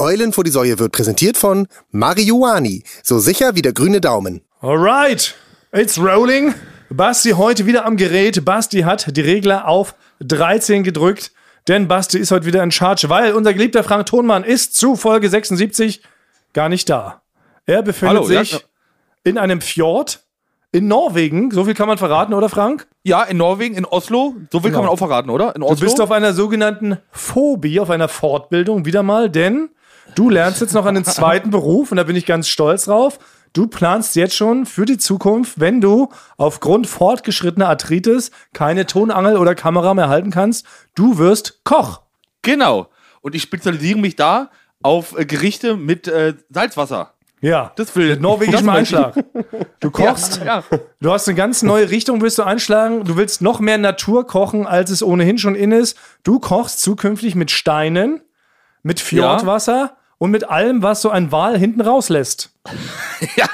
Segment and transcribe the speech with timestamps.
[0.00, 2.84] Eulen vor die Säue wird präsentiert von Marihuani.
[3.02, 4.42] So sicher wie der grüne Daumen.
[4.60, 5.34] Alright,
[5.72, 6.54] it's rolling.
[6.90, 8.44] Basti heute wieder am Gerät.
[8.44, 11.32] Basti hat die Regler auf 13 gedrückt,
[11.66, 15.28] denn Basti ist heute wieder in Charge, weil unser geliebter Frank Thonmann ist zu Folge
[15.28, 16.02] 76
[16.54, 17.20] gar nicht da.
[17.66, 18.58] Er befindet Hallo, sich ja.
[19.24, 20.20] in einem Fjord
[20.70, 21.50] in Norwegen.
[21.50, 22.86] So viel kann man verraten, oder Frank?
[23.02, 24.34] Ja, in Norwegen, in Oslo.
[24.52, 24.78] So viel Genau.
[24.78, 25.56] kann man auch verraten, oder?
[25.56, 25.74] In Oslo.
[25.76, 29.70] Du bist auf einer sogenannten Phobie, auf einer Fortbildung wieder mal, denn
[30.14, 33.18] du lernst jetzt noch einen zweiten Beruf und da bin ich ganz stolz drauf.
[33.52, 39.54] Du planst jetzt schon für die Zukunft, wenn du aufgrund fortgeschrittener Arthritis keine Tonangel oder
[39.54, 42.02] Kamera mehr halten kannst, du wirst Koch.
[42.42, 42.88] genau.
[43.20, 44.48] Und ich spezialisiere mich da
[44.80, 47.14] auf äh, Gerichte mit äh, Salzwasser.
[47.40, 48.68] Ja, Das will mit norwegischem.
[48.68, 49.14] Einschlag.
[49.80, 50.62] Du kochst, Ja,
[51.00, 53.04] du hast eine ganz neue Richtung, willst du einschlagen.
[53.04, 55.96] Du willst noch mehr Natur kochen, als es ohnehin schon in ist.
[56.24, 58.22] Du kochst zukünftig mit Steinen,
[58.82, 62.50] mit Fjordwasser und mit allem, was so ein Wal hinten rauslässt.
[63.36, 63.48] ja.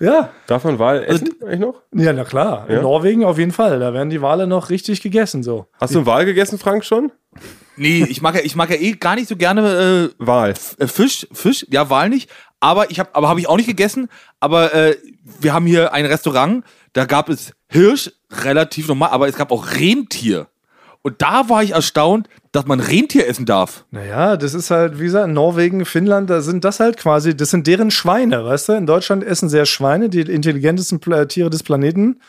[0.00, 1.80] Ja, Darf man Wal essen eigentlich noch?
[1.94, 2.68] ja, na klar.
[2.68, 2.82] In Ja?
[2.82, 3.78] Norwegen auf jeden Fall.
[3.78, 5.66] Da werden die Wale noch richtig gegessen, so.
[5.80, 7.12] Hast du einen Wal gegessen, Frank, schon?
[7.76, 10.54] Nee, ich mag ja, ich mag ja eh gar nicht so gerne Wal.
[10.78, 11.28] äh, Fisch.
[11.32, 12.28] Fisch, ja, Wal nicht.
[12.58, 14.08] Aber ich habe, aber habe ich auch nicht gegessen.
[14.40, 14.96] Aber äh,
[15.40, 18.10] wir haben hier ein Restaurant, da gab es Hirsch,
[18.42, 20.48] relativ normal, aber es gab auch Rentier.
[21.06, 23.84] Und da war ich erstaunt, dass man Rentier essen darf.
[23.90, 27.50] Naja, das ist halt, wie gesagt, in Norwegen, Finnland, da sind das halt quasi, das
[27.50, 28.72] sind deren Schweine, weißt du?
[28.72, 32.20] In Deutschland essen ja Schweine, die intelligentesten Tiere des Planeten.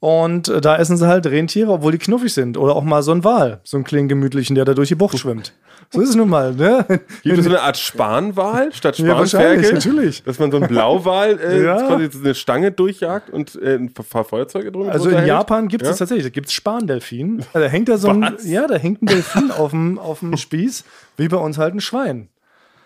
[0.00, 2.56] Und äh, da essen sie halt Rentiere, obwohl die knuffig sind.
[2.56, 5.18] Oder auch mal so ein Wal, so einen kleinen gemütlichen, der da durch die Bucht
[5.18, 5.52] schwimmt.
[5.90, 6.86] So ist es nun mal, ne?
[7.22, 9.74] Gibt es so eine Art Spanwal statt Ja, Spanferkel?
[9.74, 10.22] natürlich.
[10.22, 11.76] Dass man so einen Blauwal äh, Ja.
[11.86, 15.26] quasi so eine Stange durchjagt und äh, ein paar Feuerzeuge drunter Also in?
[15.26, 15.90] Japan gibt es Ja?
[15.92, 16.24] das tatsächlich.
[16.24, 17.44] Da gibt es Spandelfin.
[17.52, 18.46] Da hängt da so ein, Was?
[18.48, 20.84] ja, da hängt ein Delfin auf dem, auf dem Spieß,
[21.18, 22.28] wie bei uns halt ein Schwein.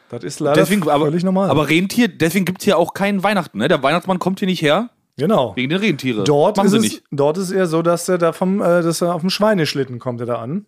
[0.09, 1.49] Das ist leider Deswegen, aber, völlig normal.
[1.51, 3.59] aber Rentier, deswegen gibt es hier auch keinen Weihnachten.
[3.59, 3.69] Ne?
[3.69, 5.55] Der Weihnachtsmann kommt hier nicht her, genau.
[5.57, 6.25] wegen den Rentiere.
[6.25, 7.03] Dort Machen ist, sie es, nicht.
[7.11, 9.99] dort ist es eher so, dass er da vom, äh, dass er auf dem Schweineschlitten
[9.99, 10.67] kommt er da an.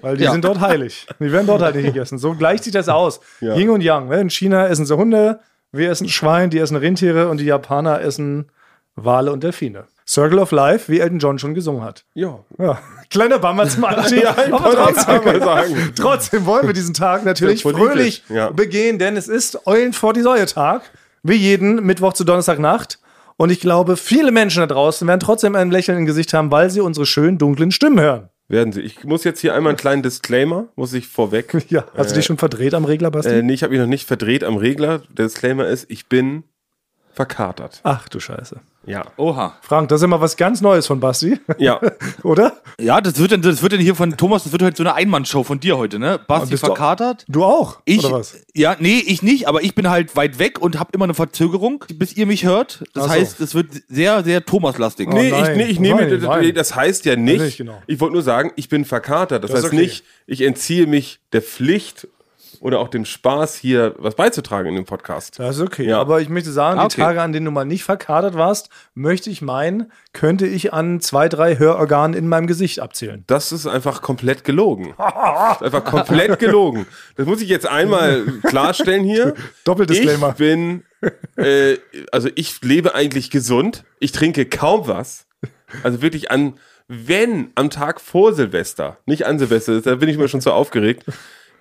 [0.00, 0.32] Weil die Ja.
[0.32, 1.06] sind dort heilig.
[1.20, 2.18] Die werden dort halt nicht gegessen.
[2.18, 3.20] So gleicht sich das aus.
[3.40, 3.54] Ja.
[3.56, 4.08] Yin und Yang.
[4.08, 4.20] Ne?
[4.22, 8.50] In China essen sie Hunde, wir essen Schwein, die essen Rentiere und die Japaner essen
[8.94, 9.84] Wale und Delfine.
[10.08, 12.04] Circle of Life, wie Elton John schon gesungen hat.
[12.14, 12.38] Ja.
[12.58, 12.78] Ja.
[13.10, 14.22] Kleiner Bammer zum Anstieg.
[14.22, 15.92] Ja, aber trotzdem, sagen.
[15.96, 18.50] trotzdem wollen wir diesen Tag natürlich fröhlich ja.
[18.50, 20.82] begehen, denn es ist Eulen vor die Säue Tag.
[21.22, 23.00] Wie jeden Mittwoch zu Donnerstagnacht.
[23.36, 26.70] Und ich glaube, viele Menschen da draußen werden trotzdem ein Lächeln im Gesicht haben, weil
[26.70, 28.30] sie unsere schönen dunklen Stimmen hören.
[28.48, 28.80] Werden sie.
[28.80, 31.52] Ich muss jetzt hier einmal einen kleinen Disclaimer, muss ich vorweg.
[31.68, 33.32] Ja, hast du dich schon verdreht am Regler, Basti?
[33.32, 35.02] Äh, nee, ich habe mich noch nicht verdreht am Regler.
[35.10, 36.44] Der Disclaimer ist, ich bin
[37.12, 37.80] verkatert.
[37.82, 38.60] Ach du Scheiße.
[38.86, 39.04] Ja.
[39.16, 39.56] Oha.
[39.62, 41.80] Frank, das ist immer was ganz Neues von Basti, Ja.
[42.22, 42.60] oder?
[42.80, 44.94] Ja, das wird, dann, das wird dann hier von Thomas, das wird heute so eine
[44.94, 46.20] Einmannshow von dir heute, ne?
[46.26, 47.24] Basti verkatert.
[47.28, 48.36] Du auch, Ich, oder was?
[48.54, 51.84] ja, nee, ich nicht, aber ich bin halt weit weg und habe immer eine Verzögerung,
[51.94, 52.84] bis ihr mich hört.
[52.94, 53.10] Das so.
[53.10, 55.08] heißt, es wird sehr, sehr Thomas-lastig.
[55.08, 55.50] Nee, nein.
[55.52, 56.54] ich, nee, ich nehme, Nein, das, nein.
[56.54, 57.82] das heißt ja nicht, nicht, genau.
[57.86, 59.42] ich wollte nur sagen, ich bin verkatert.
[59.42, 59.82] Das, Das heißt okay.
[59.82, 62.08] nicht, ich entziehe mich der Pflicht
[62.60, 65.38] oder auch dem Spaß, hier was beizutragen in dem Podcast.
[65.38, 65.86] Das ist okay.
[65.88, 66.00] Ja.
[66.00, 67.02] Aber ich möchte sagen, Ah, die okay.
[67.02, 71.28] Tage, an denen du mal nicht verkadert warst, möchte ich meinen, könnte ich an zwei,
[71.28, 73.24] drei Hörorganen in meinem Gesicht abzählen.
[73.26, 74.94] Das ist einfach komplett gelogen.
[74.98, 76.86] Das ist einfach komplett gelogen.
[77.16, 79.34] Das muss ich jetzt einmal klarstellen hier.
[79.64, 80.30] Doppeltdisclaimer.
[80.30, 80.84] Ich bin,
[81.36, 81.76] äh,
[82.12, 83.84] also ich lebe eigentlich gesund.
[84.00, 85.26] Ich trinke kaum was.
[85.82, 86.54] Also wirklich an,
[86.88, 91.04] wenn am Tag vor Silvester, nicht an Silvester, da bin ich mir schon zu aufgeregt,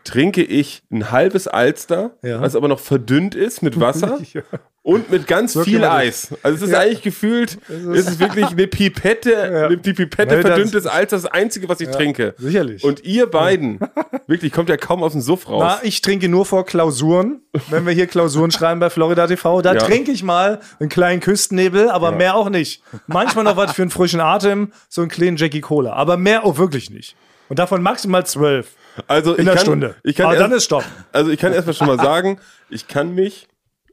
[0.06, 2.40] trinke ich ein halbes Alster, Ja.
[2.42, 4.42] was aber noch verdünnt ist mit Wasser Ja.
[4.84, 6.30] und mit ganz Wirklich viel Eis.
[6.44, 11.26] Also es ist eigentlich gefühlt, es ist wirklich eine Pipette, die Pipette verdünntes Alster, das
[11.26, 12.36] einzige, was ich trinke.
[12.38, 12.84] sicherlich.
[12.84, 13.80] Und ihr beiden,
[14.28, 15.64] wirklich, kommt ja kaum aus dem Suff raus.
[15.64, 17.42] Na, ich trinke nur vor Klausuren.
[17.70, 19.80] Wenn wir hier Klausuren schreiben bei Florida TV, da Ja.
[19.80, 22.82] trinke ich mal einen kleinen Küstennebel, aber mehr auch nicht.
[23.08, 26.58] Manchmal noch was für einen frischen Atem, so einen kleinen Jackie Cola, aber mehr auch
[26.58, 27.16] wirklich nicht.
[27.50, 28.72] Und davon maximal zwölf
[29.08, 29.96] also in ich der kann, Stunde.
[30.04, 30.84] Ich kann aber erst, dann ist Stopp.
[31.12, 33.48] also ich kann erstmal schon mal sagen, ich kann mich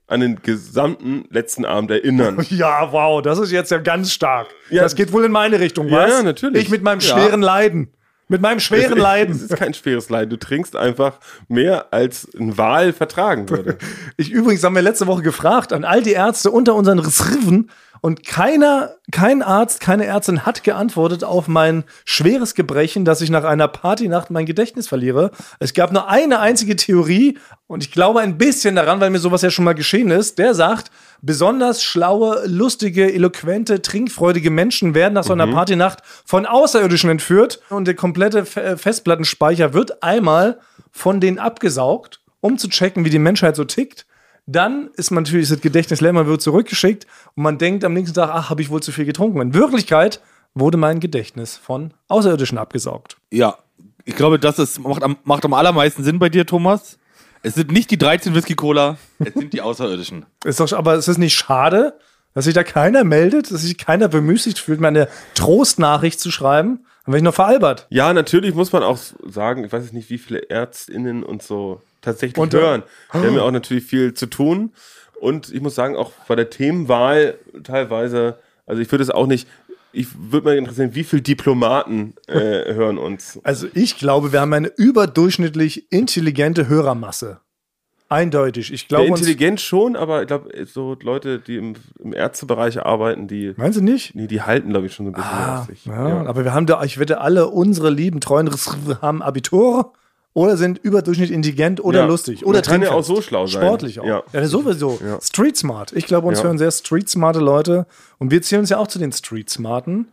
[0.07, 2.45] an den gesamten letzten Abend erinnern.
[2.51, 4.49] Ja, wow, das ist jetzt ja ganz stark.
[4.71, 4.83] Ja.
[4.83, 6.11] das geht wohl in meine Richtung, Ja, was?
[6.11, 6.65] ja, natürlich.
[6.65, 7.09] Ich mit meinem Ja.
[7.17, 7.93] schweren Leiden.
[8.29, 9.35] Mit meinem schweren Es Leiden.
[9.35, 10.31] ist kein schweres Leiden.
[10.31, 11.19] Du trinkst einfach
[11.49, 13.77] mehr, als ein Wal vertragen würde.
[14.17, 17.71] Ich übrigens haben wir letzte Woche gefragt an all die Ärzte unter unseren Reserven
[18.03, 23.45] und keiner, kein Arzt, keine Ärztin hat geantwortet auf mein schweres Gebrechen, dass ich nach
[23.45, 25.31] einer Partynacht mein Gedächtnis verliere.
[25.61, 27.39] Es gab nur eine einzige Theorie
[27.69, 30.41] und ich glaube ein bisschen daran, weil mir sowas ja schon mal geschehen ist.
[30.41, 30.91] Der sagt,
[31.23, 37.87] besonders schlaue, lustige, eloquente, trinkfreudige Menschen werden nach so einer Partynacht von Außerirdischen entführt und
[37.87, 40.59] der komplette Fe- Festplattenspeicher wird einmal
[40.91, 44.05] von denen abgesaugt um zu checken, wie die Menschheit so tickt.
[44.47, 47.07] Dann ist man natürlich das Gedächtnis leer, man wird zurückgeschickt
[47.37, 49.41] und man denkt am nächsten Tag, ach, habe ich wohl zu viel getrunken.
[49.41, 50.21] In Wirklichkeit
[50.55, 53.17] wurde mein Gedächtnis von Außerirdischen abgesaugt.
[53.31, 53.59] Ja,
[54.05, 56.99] ich glaube, das ist, macht, am, macht am allermeisten Sinn bei dir, Thomas.
[57.43, 60.27] Es sind nicht die 13 Whisky Cola, es sind die Außerirdischen.
[60.45, 61.99] Ist doch, aber ist es nicht schade,
[62.35, 66.85] dass sich da keiner meldet, dass sich keiner bemüßigt fühlt, mir eine Trostnachricht zu schreiben?
[67.05, 67.87] Dann werde ich noch veralbert.
[67.91, 72.37] Ja, natürlich muss man auch sagen, ich weiß nicht, wie viele ÄrztInnen und so tatsächlich
[72.39, 72.83] Und, hören.
[73.15, 74.73] Die haben ja auch natürlich viel zu tun.
[75.21, 79.49] Und ich muss sagen, auch bei der Themenwahl teilweise, also ich würde es auch nicht,
[79.93, 82.35] ich würde mal interessieren, wie viele Diplomaten äh,
[82.75, 83.39] hören uns.
[83.45, 87.41] Also ich glaube, wir haben eine überdurchschnittlich intelligente Hörermasse.
[88.09, 88.73] Eindeutig.
[88.73, 93.27] Ich Ja, glaube, intelligent schon, aber ich glaube, so Leute, die im, im Ärztebereich arbeiten,
[93.27, 94.15] die, meinst du nicht?
[94.15, 95.87] nee, die halten, glaube ich, schon so ein bisschen Ah, auf sich.
[95.87, 98.51] ja, aber wir haben da, ich wette, alle unsere lieben treuen
[99.01, 99.95] haben Abitur
[100.35, 102.07] oder sind überdurchschnittlich intelligent oder Ja.
[102.07, 102.45] lustig.
[102.47, 103.63] Oder kann ja auch so schlau sein.
[103.63, 104.05] Sportlich auch.
[104.07, 104.47] Ja, Ja.
[104.47, 104.99] sowieso.
[105.05, 105.19] Ja.
[105.21, 105.93] Street smart.
[105.93, 106.45] Ich glaube, uns Ja.
[106.45, 107.87] hören sehr street smarte Leute
[108.19, 110.09] und wir zählen uns ja auch zu den street smarten.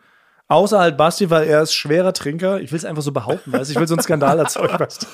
[0.51, 2.59] Außer halt Basti, weil er ist schwerer Trinker.
[2.59, 3.69] Ich will es einfach so behaupten, weißt?
[3.69, 5.05] Ich will so einen Skandal erzeugen, Basti.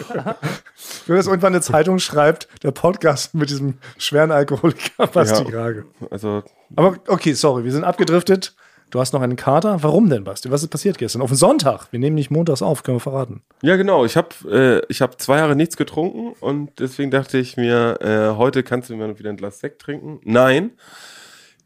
[1.08, 5.50] Will, dass irgendwann eine Zeitung schreibt, der Podcast mit diesem schweren Alkoholiker Basti Ja.
[5.50, 5.86] Grage.
[6.10, 6.42] Also,
[6.76, 8.56] Aber okay, sorry, wir sind abgedriftet.
[8.92, 9.84] Du hast noch einen Kater.
[9.84, 10.52] Warum denn, Basti?
[10.52, 11.22] Was ist passiert gestern?
[11.22, 11.88] Auf den Sonntag.
[11.92, 13.42] Wir nehmen nicht montags auf, können wir verraten.
[13.62, 14.06] ja, genau.
[14.06, 18.38] Ich habe äh, ich hab zwei Jahre nichts getrunken und deswegen dachte ich mir, äh,
[18.38, 20.20] heute kannst du mir wieder ein Glas Sekt trinken.
[20.24, 20.72] Nein,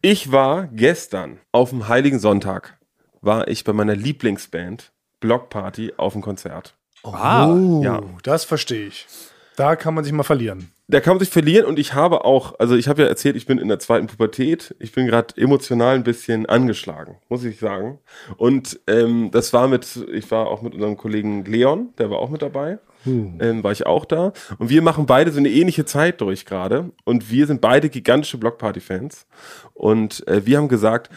[0.01, 2.77] ich war gestern auf dem Heiligen Sonntag,
[3.21, 6.75] war ich bei meiner Lieblingsband Block Party auf dem Konzert.
[7.03, 8.01] Ah, oh, ja.
[8.23, 9.07] das verstehe ich.
[9.55, 10.71] Da kann man sich mal verlieren.
[10.91, 13.45] Da kann man sich verlieren und ich habe auch, also ich habe ja erzählt, ich
[13.45, 14.75] bin in der zweiten Pubertät.
[14.79, 17.99] Ich bin gerade emotional ein bisschen angeschlagen, muss ich sagen.
[18.37, 22.31] Und ähm, das war mit, ich war auch mit unserem Kollegen Leon, der war auch
[22.31, 22.79] mit dabei.
[23.39, 24.33] Ähm, war ich auch da.
[24.57, 26.91] Und wir machen beide so eine ähnliche Zeit durch gerade.
[27.05, 29.27] Und wir sind beide gigantische Blockparty-Fans.
[29.75, 31.09] Und äh, wir haben gesagt,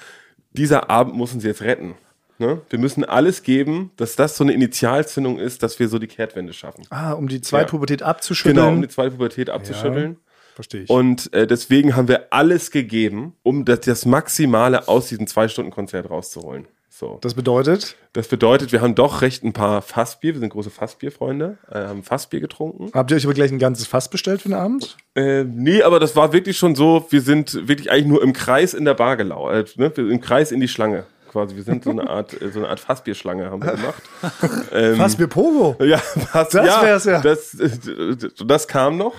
[0.52, 1.94] dieser Abend muss uns jetzt retten.
[2.42, 2.60] Ne?
[2.70, 6.52] Wir müssen alles geben, dass das so eine Initialzündung ist, dass wir so die Kehrtwende
[6.52, 6.84] schaffen.
[6.90, 8.56] Ah, um die Zweitpubertät abzuschütteln.
[8.56, 10.16] Genau, um die zweite Pubertät abzuschütteln.
[10.56, 10.90] Verstehe ich.
[10.90, 16.66] Und äh, deswegen haben wir alles gegeben, um das, das Maximale aus diesem Zwei-Stunden-Konzert rauszuholen.
[16.90, 17.18] So.
[17.22, 21.56] das bedeutet, Das bedeutet, wir haben doch recht ein paar Fassbier, wir sind große Fassbierfreunde,
[21.70, 22.90] äh, haben Fassbier getrunken.
[22.92, 24.96] habt ihr euch aber gleich ein ganzes Fass bestellt für den Abend?
[25.14, 28.74] Äh, nee, aber das war wirklich schon so, wir sind wirklich eigentlich nur im Kreis
[28.74, 29.92] in der Bar gelaufen, äh, ne?
[29.96, 31.56] Im Kreis in die Schlange quasi.
[31.56, 34.02] Wir sind so eine Art, äh, so eine Art Fassbierschlange haben wir gemacht.
[34.72, 35.82] ähm, Fassbier Pogo.
[35.82, 36.00] Ja,
[36.32, 37.20] was, Das ja, wär's ja.
[37.20, 39.14] Das, äh, das kam noch,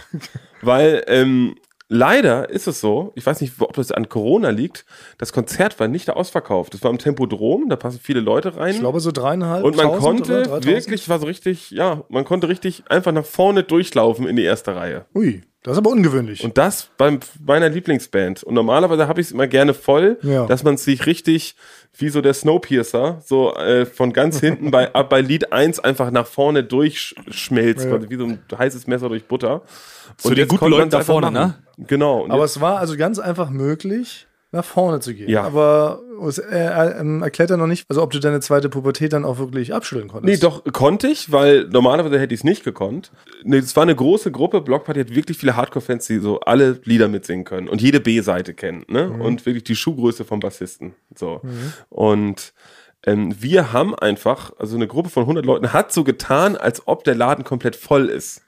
[0.61, 1.55] weil ähm,
[1.93, 4.85] leider ist es so, ich weiß nicht, ob das an Corona liegt,
[5.19, 6.73] das Konzert war nicht ausverkauft.
[6.73, 8.73] Das war im Tempodrom, da passen viele Leute rein.
[8.73, 9.63] Ich glaube so dreieinhalb.
[9.63, 10.65] und man konnte oder 3000?
[10.65, 14.75] wirklich, war so richtig, ja, man konnte richtig einfach nach vorne durchlaufen in die erste
[14.75, 15.05] Reihe.
[15.13, 16.43] Ui, das ist aber ungewöhnlich.
[16.43, 18.43] Und das bei meiner Lieblingsband.
[18.43, 20.45] Und normalerweise habe ich es immer gerne voll, Ja.
[20.47, 21.55] dass man sich richtig,
[21.97, 26.09] wie so der Snowpiercer, so äh, von ganz hinten bei, ab bei Lied 1 einfach
[26.11, 27.91] nach vorne durchschmelzt, Ja.
[27.91, 29.61] quasi wie so ein heißes Messer durch Butter.
[30.17, 31.55] Zu den jetzt guten Leuten da vorne, machen.
[31.77, 32.21] Genau.
[32.21, 35.29] Und aber es war also ganz einfach möglich, nach vorne zu gehen.
[35.29, 35.43] Ja.
[35.43, 39.11] Aber es äh, äh, ähm, erklärt er noch nicht, also ob du deine zweite Pubertät
[39.11, 40.31] dann auch wirklich abschütteln konntest.
[40.31, 43.11] Nee, doch, konnte ich, weil normalerweise hätte ich es nicht gekonnt.
[43.43, 44.61] Nee, es war eine große Gruppe.
[44.61, 48.85] Blockparty hat wirklich viele Hardcore-Fans, die so alle Lieder mitsingen können und jede B-Seite kennen,
[48.87, 49.09] ne?
[49.09, 50.93] Und wirklich die Schuhgröße vom Bassisten.
[51.15, 51.41] So.
[51.89, 52.53] Und
[53.05, 57.03] ähm, wir haben einfach, also eine Gruppe von 100 Leuten hat so getan, als ob
[57.03, 58.41] der Laden komplett voll ist.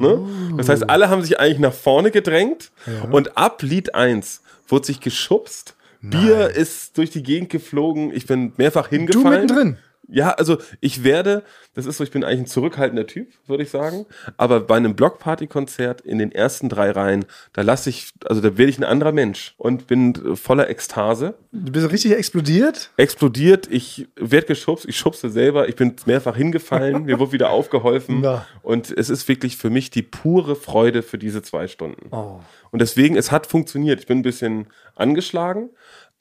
[0.00, 0.20] Ne?
[0.56, 2.70] Das heißt, alle haben sich eigentlich nach vorne gedrängt
[3.10, 5.74] und ab Lied 1 wurde sich geschubst.
[6.00, 8.12] Bier ist durch die Gegend geflogen.
[8.12, 9.42] Ich bin mehrfach du hingefallen.
[9.42, 9.76] mittendrin.
[10.12, 11.42] Ja, also ich werde,
[11.74, 14.04] das ist so, ich bin eigentlich ein zurückhaltender Typ, würde ich sagen.
[14.36, 18.70] Aber bei einem Blockparty-Konzert in den ersten drei Reihen, da lasse ich, also da werde
[18.70, 21.34] ich ein anderer Mensch und bin äh, voller Ekstase.
[21.50, 22.90] Du bist richtig explodiert.
[22.98, 28.20] Explodiert, ich werde geschubst, ich schubse selber, ich bin mehrfach hingefallen, mir wurde wieder aufgeholfen.
[28.22, 28.46] Na.
[28.62, 32.08] Und es ist wirklich für mich die pure Freude für diese zwei Stunden.
[32.10, 32.40] Oh.
[32.70, 34.00] Und deswegen, es hat funktioniert.
[34.00, 35.70] Ich bin ein bisschen angeschlagen,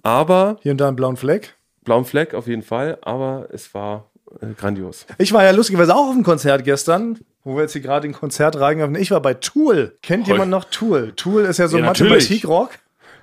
[0.02, 1.56] aber Hier und da einen blauen Fleck.
[1.84, 4.06] Blauen Fleck auf jeden Fall, aber es war
[4.42, 5.06] äh, grandios.
[5.18, 8.14] Ich war ja lustigerweise auch auf dem Konzert gestern, wo wir jetzt hier gerade den
[8.14, 8.96] Konzert reingreifen.
[8.96, 9.96] Ich war bei Tool.
[10.02, 10.34] Kennt Heu.
[10.34, 11.14] jemand noch Tool?
[11.16, 11.86] Tool ist ja so Ja.
[11.86, 12.70] Mathematik-Rock.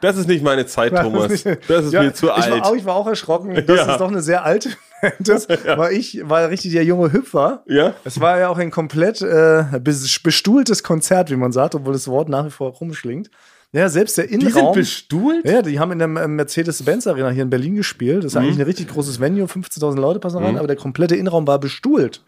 [0.00, 1.42] Das ist nicht meine Zeit, Thomas.
[1.42, 2.50] Das Das ist Ja, mir zu ich alt.
[2.52, 3.92] War auch, ich war auch erschrocken, dass Ja.
[3.92, 4.70] es doch eine sehr alte
[5.18, 7.62] ist, weil ich war richtig der junge Hüpfer.
[7.66, 7.94] Ja?
[8.04, 12.08] Es war ja auch ein komplett äh, bes- bestuhltes Konzert, wie man sagt, obwohl das
[12.08, 13.30] Wort nach wie vor rumschlingt.
[13.72, 14.74] Ja, selbst der Die sind Innenraum.
[14.74, 15.44] bestuhlt?
[15.44, 18.18] ja, die haben in der ähm, Mercedes-Benz Arena hier in Berlin gespielt.
[18.24, 18.40] Das ist Mhm.
[18.42, 22.24] eigentlich ein richtig großes Venue, 15.000 Leute passen rein, aber der komplette Innenraum war bestuhlt.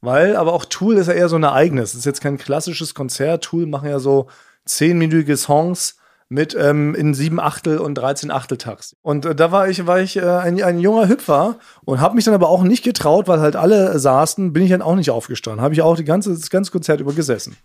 [0.00, 1.90] Weil, aber auch Tool ist ja eher so ein Ereignis.
[1.90, 3.44] Es ist jetzt kein klassisches Konzert.
[3.44, 4.28] Tool machen ja so
[4.64, 5.96] zehnminütige Songs
[6.28, 8.96] mit ähm, in sieben Achtel und 13 Achteltakt.
[9.02, 12.24] Und äh, da war ich, war ich äh, ein, ein junger Hüpfer und habe mich
[12.24, 15.60] dann aber auch nicht getraut, weil halt alle saßen, bin ich dann auch nicht aufgestanden.
[15.62, 17.56] Habe ich auch die ganze, das ganze Konzert über gesessen.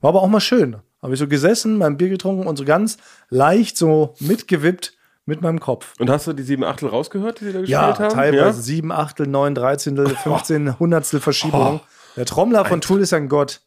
[0.00, 0.76] War aber auch mal schön.
[1.02, 2.98] Habe ich so gesessen, mein Bier getrunken und so ganz
[3.30, 4.92] leicht so mitgewippt
[5.26, 5.94] mit meinem Kopf.
[5.98, 8.14] Und hast du die sieben Achtel rausgehört, die sie da gespielt Ja, haben?
[8.14, 11.80] teilweise sieben Achtel, neun Dreizehntel, 15 Hundertstel Verschiebung.
[12.16, 13.60] Der Trommler von Tool ist ein Gott.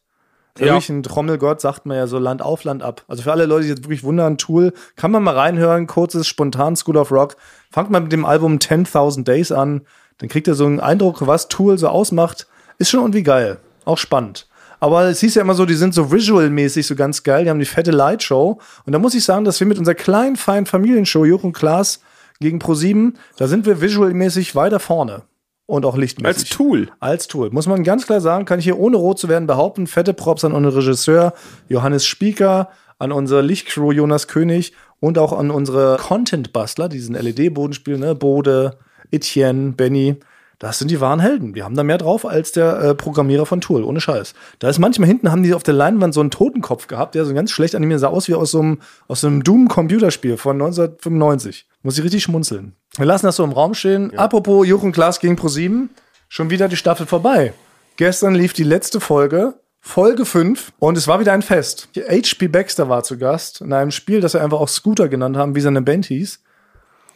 [0.56, 0.76] Für Ja.
[0.78, 3.02] ein Trommelgott, sagt man ja so Land auf, Land ab.
[3.08, 6.76] Also für alle Leute, die jetzt wirklich wundern, Tool, kann man mal reinhören, kurzes, spontan
[6.76, 7.36] School of Rock.
[7.72, 9.84] Fangt mal mit dem Album 10.000 Days an,
[10.18, 12.46] dann kriegt ihr so einen Eindruck, was Tool so ausmacht.
[12.78, 14.46] Ist schon irgendwie geil, auch spannend.
[14.80, 17.58] Aber es hieß ja immer so, die sind so visual-mäßig so ganz geil, die haben
[17.58, 18.60] die fette Lightshow.
[18.84, 22.00] Und da muss ich sagen, dass wir mit unserer kleinen, feinen Familienshow, Jochen Klaas
[22.40, 25.22] gegen Pro7, da sind wir visual-mäßig weiter vorne.
[25.66, 26.42] Und auch lichtmäßig.
[26.42, 26.88] Als Tool.
[27.00, 27.50] Als Tool.
[27.50, 30.44] Muss man ganz klar sagen, kann ich hier ohne rot zu werden behaupten, fette Props
[30.44, 31.32] an unseren Regisseur
[31.68, 37.98] Johannes Spieker, an unsere Lichtcrew Jonas König und auch an unsere Content-Bastler, die diesen LED-Bodenspiel,
[37.98, 38.14] ne?
[38.14, 38.78] Bode,
[39.10, 40.16] Etienne, Benny.
[40.58, 41.54] Das sind die wahren Helden.
[41.54, 44.34] Die haben da mehr drauf als der äh, Programmierer von Tool, ohne Scheiß.
[44.58, 47.34] Da ist manchmal hinten, haben die auf der Leinwand so einen Totenkopf gehabt, der so
[47.34, 51.66] ganz schlecht animiert sah aus wie aus so einem, aus so einem Doom-Computerspiel von 1995.
[51.82, 52.74] Muss ich richtig schmunzeln.
[52.96, 54.16] Wir lassen das so im Raum stehen.
[54.16, 55.88] Apropos Jochen Klaas gegen Pro7,
[56.28, 57.52] schon wieder die Staffel vorbei.
[57.96, 61.88] Gestern lief die letzte Folge, Folge 5, und es war wieder ein Fest.
[61.96, 62.48] H.P.
[62.48, 65.60] Baxter war zu Gast in einem Spiel, das wir einfach auch Scooter genannt haben, wie
[65.60, 66.40] seine Band hieß.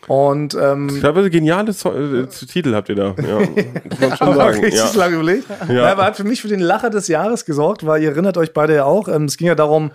[0.06, 3.14] Und ähm, Ich glaube, geniale so äh, Titel habt ihr da.
[3.18, 3.38] Ja,
[4.00, 4.60] man schon sagen.
[4.60, 4.90] richtig Ja.
[4.94, 5.44] lange überlegt.
[5.68, 5.92] Ja.
[5.92, 8.74] aber hat für mich für den Lacher des Jahres gesorgt, weil ihr erinnert euch beide
[8.74, 9.08] ja auch.
[9.08, 9.90] Ähm, es ging ja darum,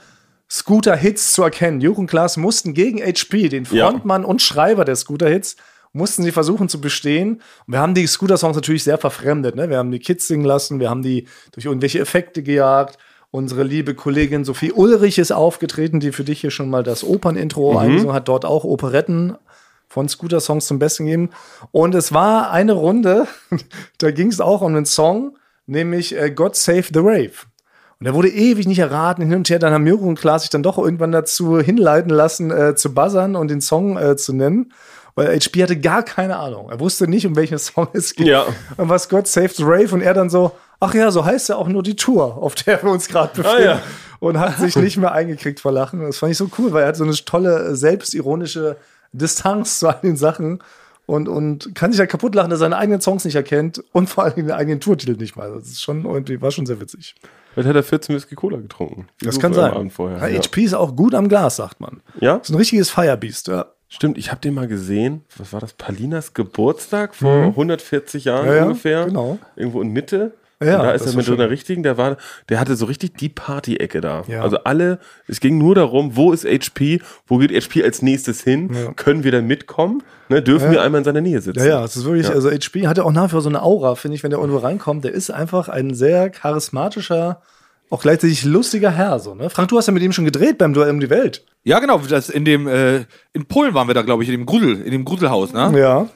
[0.50, 1.82] Scooter-Hits zu erkennen.
[1.82, 3.90] Jürgen Klaas mussten gegen HP, den Ja.
[3.90, 5.56] Frontmann und Schreiber der Scooter-Hits,
[5.94, 7.42] mussten sie versuchen zu bestehen.
[7.66, 9.56] Und wir haben die Scooter-Songs natürlich sehr verfremdet.
[9.56, 9.70] Ne?
[9.70, 12.98] Wir haben die Kids singen lassen, wir haben die durch irgendwelche Effekte gejagt.
[13.32, 17.78] Unsere liebe Kollegin Sophie Ulrich ist aufgetreten, die für dich hier schon mal das Opernintro
[17.80, 19.36] eingesungen hat, dort auch Operetten
[19.94, 21.30] von Scooter-Songs zum Besten gegeben.
[21.72, 23.28] Und es war eine Runde,
[24.00, 27.32] da ging es auch um einen Song, nämlich äh, God Save the Rave.
[28.00, 29.60] Und der wurde ewig nicht erraten, hin und her.
[29.60, 33.36] Dann haben Jürgen und Klaas sich dann doch irgendwann dazu hinleiten lassen, äh, zu buzzern
[33.36, 34.74] und den Song äh, zu nennen.
[35.14, 36.72] Weil HP hatte gar keine Ahnung.
[36.72, 38.26] Er wusste nicht, um welchen Song es geht.
[38.26, 38.46] Ja.
[38.78, 39.94] Und was God Save the Rave.
[39.94, 42.82] Und er dann so, ach ja, so heißt ja auch nur die Tour, auf der
[42.82, 43.64] wir uns gerade befinden.
[43.64, 43.82] ja.
[44.20, 46.02] Und hat sich nicht mehr eingekriegt vor Lachen.
[46.02, 48.78] Das fand ich so cool, weil er hat so eine tolle, selbstironische
[49.14, 50.60] Distanz zu all den Sachen.
[51.06, 54.08] Und, und kann sich ja kaputt lachen, dass er seine eigenen Songs nicht erkennt und
[54.10, 55.52] vor allem den eigenen Tourtitel nicht mal.
[55.54, 57.16] Das ist schon irgendwie, war schon sehr witzig.
[57.54, 59.08] Vielleicht hat er 14 Whisky Cola getrunken.
[59.22, 59.92] Das kann sein.
[60.00, 60.40] Ja, Ja.
[60.40, 62.02] HP ist auch gut am Glas, sagt man.
[62.22, 62.38] ja?
[62.38, 63.66] Ist ein richtiges Firebeast, ja.
[63.90, 65.24] Stimmt, ich habe den mal gesehen.
[65.38, 65.74] Was war das?
[65.74, 68.50] Palinas Geburtstag vor 140 Jahren Mhm.
[68.52, 69.06] Ja, ja, ungefähr.
[69.06, 69.38] genau.
[69.58, 70.34] Irgendwo in Mitte.
[70.62, 72.18] Ja, und da das ist er mit so einer richtigen, der war,
[72.50, 74.24] der hatte so richtig die Party-Ecke da.
[74.28, 74.42] Ja.
[74.42, 78.94] Also alle, es ging nur darum, wo ist HP, wo geht HP als nächstes hin?
[78.96, 80.04] Können wir da mitkommen?
[80.30, 81.60] Ne, dürfen wir einmal in seiner Nähe sitzen?
[81.60, 83.62] Ja, ja, es ist wirklich, also HP hat ja auch nach wie vor so eine
[83.62, 85.04] Aura, finde ich, wenn der irgendwo reinkommt.
[85.04, 87.42] Der ist einfach ein sehr charismatischer,
[87.90, 89.50] auch gleichzeitig lustiger Herr, so, ne?
[89.50, 91.46] Frank, du hast ja mit ihm schon gedreht beim Duell um die Welt.
[91.64, 92.00] Ja, genau.
[92.00, 94.92] Das in dem, äh, in Polen waren wir da, glaube ich, in dem Grusel, in
[94.92, 95.72] dem Gruselhaus, ne?
[95.80, 96.08] Ja.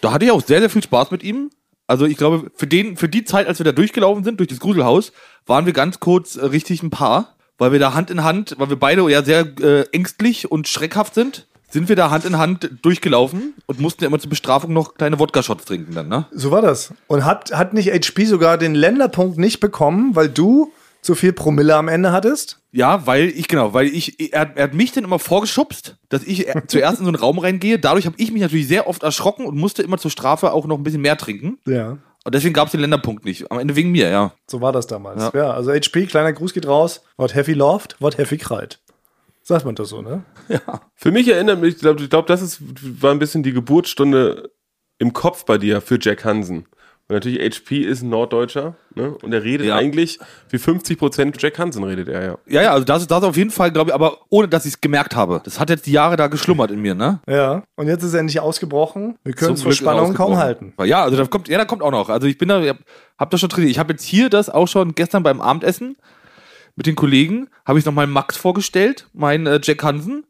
[0.00, 1.50] Da hatte ich auch sehr, sehr viel Spaß mit ihm.
[1.86, 4.60] Also ich glaube, für den, für die Zeit, als wir da durchgelaufen sind, durch das
[4.60, 5.12] Gruselhaus,
[5.46, 8.68] waren wir ganz kurz äh, richtig ein Paar, weil wir da Hand in Hand, weil
[8.68, 12.70] wir beide ja sehr äh, ängstlich und schreckhaft sind, sind wir da Hand in Hand
[12.82, 16.26] durchgelaufen und mussten ja immer zur Bestrafung noch kleine Wodka-Shots trinken dann, ne?
[16.30, 16.92] So war das.
[17.06, 20.72] Und hat, hat nicht HP sogar den Länderpunkt nicht bekommen, weil du
[21.06, 22.60] zu viel Promille am Ende hattest?
[22.72, 26.48] Ja, weil ich, genau, weil ich, er, er hat mich dann immer vorgeschubst, dass ich
[26.48, 27.78] äh, zuerst in so einen Raum reingehe.
[27.78, 30.76] Dadurch habe ich mich natürlich sehr oft erschrocken und musste immer zur Strafe auch noch
[30.76, 31.58] ein bisschen mehr trinken.
[31.66, 31.98] Ja.
[32.24, 33.50] Und deswegen gab es den Länderpunkt nicht.
[33.52, 34.32] Am Ende wegen mir, ja.
[34.50, 35.22] So war das damals.
[35.22, 35.50] Ja, Ja.
[35.52, 37.02] also HP, kleiner Gruß geht raus.
[37.16, 38.80] What heavy loved, what heavy cried.
[39.42, 40.24] Sagt man das so, ne?
[40.96, 42.58] Für mich erinnert mich, ich glaube, ich glaub, das ist,
[43.00, 44.50] war ein bisschen die Geburtsstunde
[44.98, 46.66] im Kopf bei dir für Jack Hansen.
[47.08, 49.16] Und natürlich HP ist ein Norddeutscher, ne?
[49.22, 49.76] Und er redet Ja.
[49.76, 50.18] eigentlich,
[50.50, 52.38] wie 50 Prozent Jack Hansen redet er, ja.
[52.46, 54.74] Ja, ja, also das ist das auf jeden Fall, glaube ich, aber ohne dass ich
[54.74, 55.40] es gemerkt habe.
[55.44, 57.20] Das hat jetzt die Jahre da geschlummert in mir, ne?
[57.28, 57.62] Ja.
[57.76, 59.16] Und jetzt ist er endlich ausgebrochen.
[59.22, 60.74] Wir können es Glück Spannung kaum halten.
[60.84, 62.08] Ja, also da kommt, ja, da kommt auch noch.
[62.08, 62.78] Also ich bin da, hab,
[63.18, 63.70] hab das schon trainiert.
[63.70, 65.96] Ich habe jetzt hier das auch schon gestern beim Abendessen
[66.74, 70.24] mit den Kollegen, habe ich nochmal Max vorgestellt, mein äh, Jack Hansen.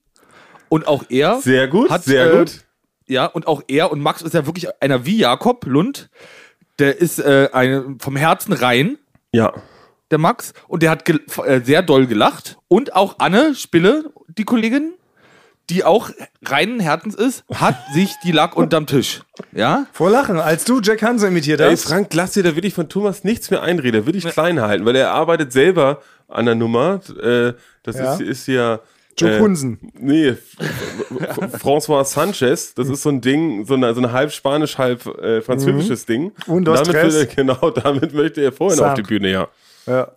[0.69, 1.41] Und auch er.
[1.41, 2.65] Sehr gut, Hat, sehr äh, gut.
[3.09, 6.11] Ja, und auch er und Max ist ja wirklich einer wie Jakob Lund.
[6.79, 8.99] Der ist äh, eine, vom Herzen rein,
[9.33, 9.53] Ja.
[10.11, 10.53] der Max.
[10.69, 12.59] Und der hat äh, sehr doll gelacht.
[12.69, 14.93] Und auch Anne Spille, die Kollegin,
[15.71, 16.11] die auch
[16.45, 19.23] reinen Herzens ist, hat sich die Lack unterm Tisch.
[19.53, 19.87] Ja?
[19.93, 21.85] Vor Lachen, als du Jack Hansen imitiert Ey, hast.
[21.89, 24.03] Frank, lass dir, da will ich von Thomas nichts mehr einreden.
[24.03, 27.01] Da will ich klein halten, weil er arbeitet selber an der Nummer.
[27.21, 28.15] Äh, das Ja.
[28.15, 28.81] ist, ist ja.
[29.19, 29.77] Joe äh.
[29.99, 30.35] Nee,
[31.61, 35.41] François Sanchez, das ist so ein Ding, so eine, so eine halb spanisch, halb äh,
[35.41, 36.33] französisches Ding.
[36.47, 38.97] Un, dos, damit will er, genau, damit möchte er vorhin auf Sank.
[38.97, 39.49] die Bühne, ja.
[39.87, 40.13] Ja.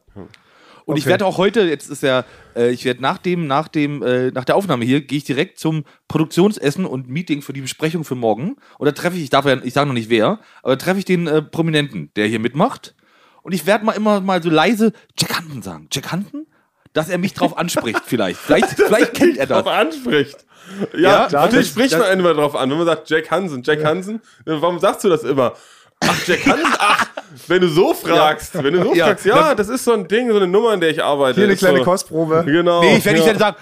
[0.86, 1.12] Und ich Okay.
[1.12, 2.26] werde auch heute, jetzt ist ja,
[2.56, 5.60] äh, ich werde nach dem, nach dem, äh, nach der Aufnahme hier, gehe ich direkt
[5.60, 8.56] zum Produktionsessen und Meeting für die Besprechung für morgen.
[8.80, 11.06] Und da treffe ich, ich darf ja, ich sage noch nicht wer, aber treffe ich
[11.06, 12.96] den äh, Prominenten, der hier mitmacht.
[13.44, 15.88] Und ich werde mal immer mal so leise Jack Hunton sagen.
[15.92, 16.48] Jack Hunton?
[16.94, 18.40] Dass er mich drauf anspricht, vielleicht.
[18.40, 19.64] Vielleicht, vielleicht kennt er das.
[19.64, 20.38] Drauf anspricht.
[20.94, 22.70] Ja, Ja, ja das- natürlich spricht das- man immer drauf an.
[22.70, 24.16] Wenn man sagt Jack Hansen, Jack Hansen,
[24.46, 25.54] äh, warum sagst du das immer?
[26.02, 27.08] Ach, Jack Hansen, ach,
[27.48, 29.08] wenn du so fragst, wenn du so Ja.
[29.08, 31.36] fragst, ja, das ist so ein Ding, so eine Nummer, an der ich arbeite.
[31.36, 32.44] Hier eine Ist kleine so, Kostprobe.
[32.46, 32.82] Genau.
[32.82, 33.26] Nee, ich werde ja.
[33.26, 33.58] nicht dann sagen,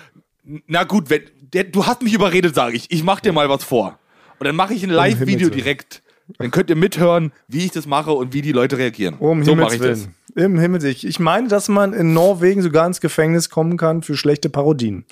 [0.68, 2.92] na gut, wenn, der, du hast mich überredet, sage ich.
[2.92, 3.98] Ich mache dir mal was vor.
[4.40, 5.52] Und dann mache ich ein Live-Video Willen.
[5.52, 6.02] direkt.
[6.38, 9.16] Dann könnt ihr mithören, wie ich das mache und wie die Leute reagieren.
[9.18, 10.08] Um so mache ich das.
[10.38, 11.04] Im Himmel ich.
[11.04, 15.04] Ich meine, dass man in Norwegen sogar ins Gefängnis kommen kann für schlechte Parodien.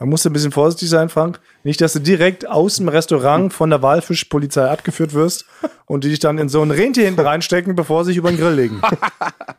[0.00, 1.38] Da musst du ein bisschen vorsichtig sein, Frank.
[1.62, 5.46] Nicht, dass du direkt aus dem Restaurant von der Walfischpolizei abgeführt wirst
[5.86, 8.38] und die dich dann in so ein Rentier hinten reinstecken, bevor sie sich über den
[8.38, 8.82] Grill legen.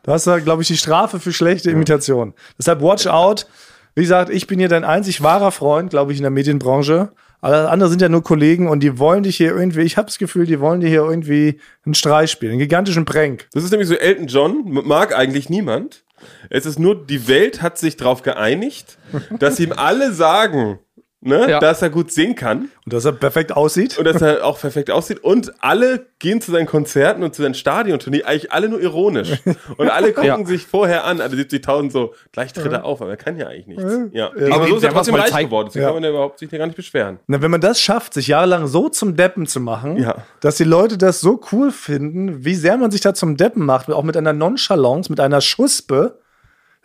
[0.02, 2.34] Das ist, glaube ich, die Strafe für schlechte Imitation.
[2.58, 3.46] Deshalb watch out.
[3.94, 7.08] Wie gesagt, ich bin hier dein einzig wahrer Freund, glaube ich, in der Medienbranche.
[7.46, 10.18] Alle andere sind ja nur Kollegen und die wollen dich hier irgendwie, ich habe das
[10.18, 13.46] Gefühl, die wollen dir hier irgendwie einen Streich spielen, einen gigantischen Prank.
[13.52, 16.02] Das ist nämlich so Elton John, mag eigentlich niemand.
[16.50, 18.98] Es ist nur, die Welt hat sich darauf geeinigt,
[19.38, 20.80] dass ihm alle sagen,
[21.26, 21.58] ne, Ja.
[21.60, 23.98] dass er gut singen kann Und dass er perfekt aussieht.
[23.98, 25.22] und dass er auch perfekt aussieht.
[25.22, 29.32] Und alle gehen zu seinen Konzerten und zu seinen Stadiontourneen, eigentlich alle nur ironisch.
[29.76, 30.44] Und alle gucken Ja.
[30.46, 33.66] sich vorher an, alle 70.000 so, gleich tritt er auf, aber er kann ja eigentlich
[33.66, 33.94] nichts.
[34.12, 34.30] Ja.
[34.50, 35.48] Aber so ist er trotzdem mal reich zeigen.
[35.48, 35.88] geworden, deswegen Ja.
[35.88, 37.18] kann man ja überhaupt sich ja gar nicht beschweren.
[37.26, 40.16] Na, wenn man das schafft, sich jahrelang so zum Deppen zu machen, Ja.
[40.40, 43.90] dass die Leute das so cool finden, wie sehr man sich da zum Deppen macht,
[43.90, 46.18] auch mit einer Nonchalance, mit einer Schuspe,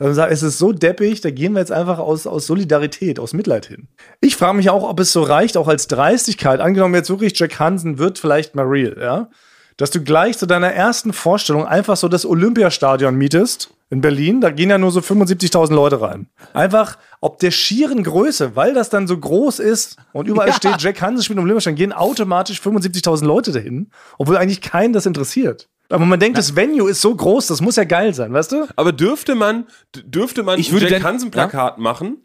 [0.01, 3.19] dass man sagt, es ist so deppig, da gehen wir jetzt einfach aus, aus Solidarität,
[3.19, 3.87] aus Mitleid hin.
[4.19, 7.59] Ich frage mich auch, ob es so reicht, auch als Dreistigkeit, angenommen jetzt wirklich Jack
[7.59, 9.29] Hansen wird vielleicht mal real, ja,
[9.77, 14.49] dass du gleich zu deiner ersten Vorstellung einfach so das Olympiastadion mietest in Berlin, da
[14.49, 16.29] gehen ja nur so 75.000 Leute rein.
[16.53, 20.99] Einfach, ob der schieren Größe, weil das dann so groß ist und überall steht, Jack
[20.99, 25.69] Hansen spielt im Olympiastadion, gehen automatisch 75.000 Leute dahin, obwohl eigentlich keinen das interessiert.
[25.91, 28.67] Aber man denkt, das Venue ist so groß, das muss ja geil sein, weißt du?
[28.75, 29.65] Aber dürfte man,
[30.05, 32.17] dürfte man Ich würde Jack denn- Hansen-Plakat machen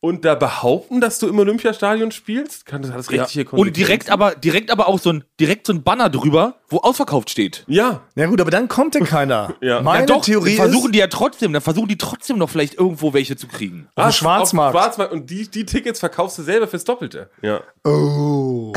[0.00, 2.66] und da behaupten, dass du im Olympiastadion spielst?
[2.66, 3.22] Kann das, das Ja.
[3.22, 6.78] rechtliche Und direkt aber, direkt aber auch so ein, direkt so ein Banner drüber, wo
[6.78, 7.64] ausverkauft steht.
[7.66, 9.54] Ja, Ja gut, aber dann kommt ja keiner.
[9.62, 9.80] Ja.
[9.80, 12.50] Meine ja, doch, Theorie dann versuchen ist, die ja trotzdem, dann versuchen die trotzdem noch
[12.50, 13.88] vielleicht irgendwo welche zu kriegen.
[13.94, 14.76] Auf dem Schwarzmarkt.
[14.76, 15.12] Auf Schwarzmarkt.
[15.12, 17.30] Und die, die Tickets verkaufst du selber fürs Doppelte.
[17.42, 17.60] Ja.
[17.84, 18.72] oh,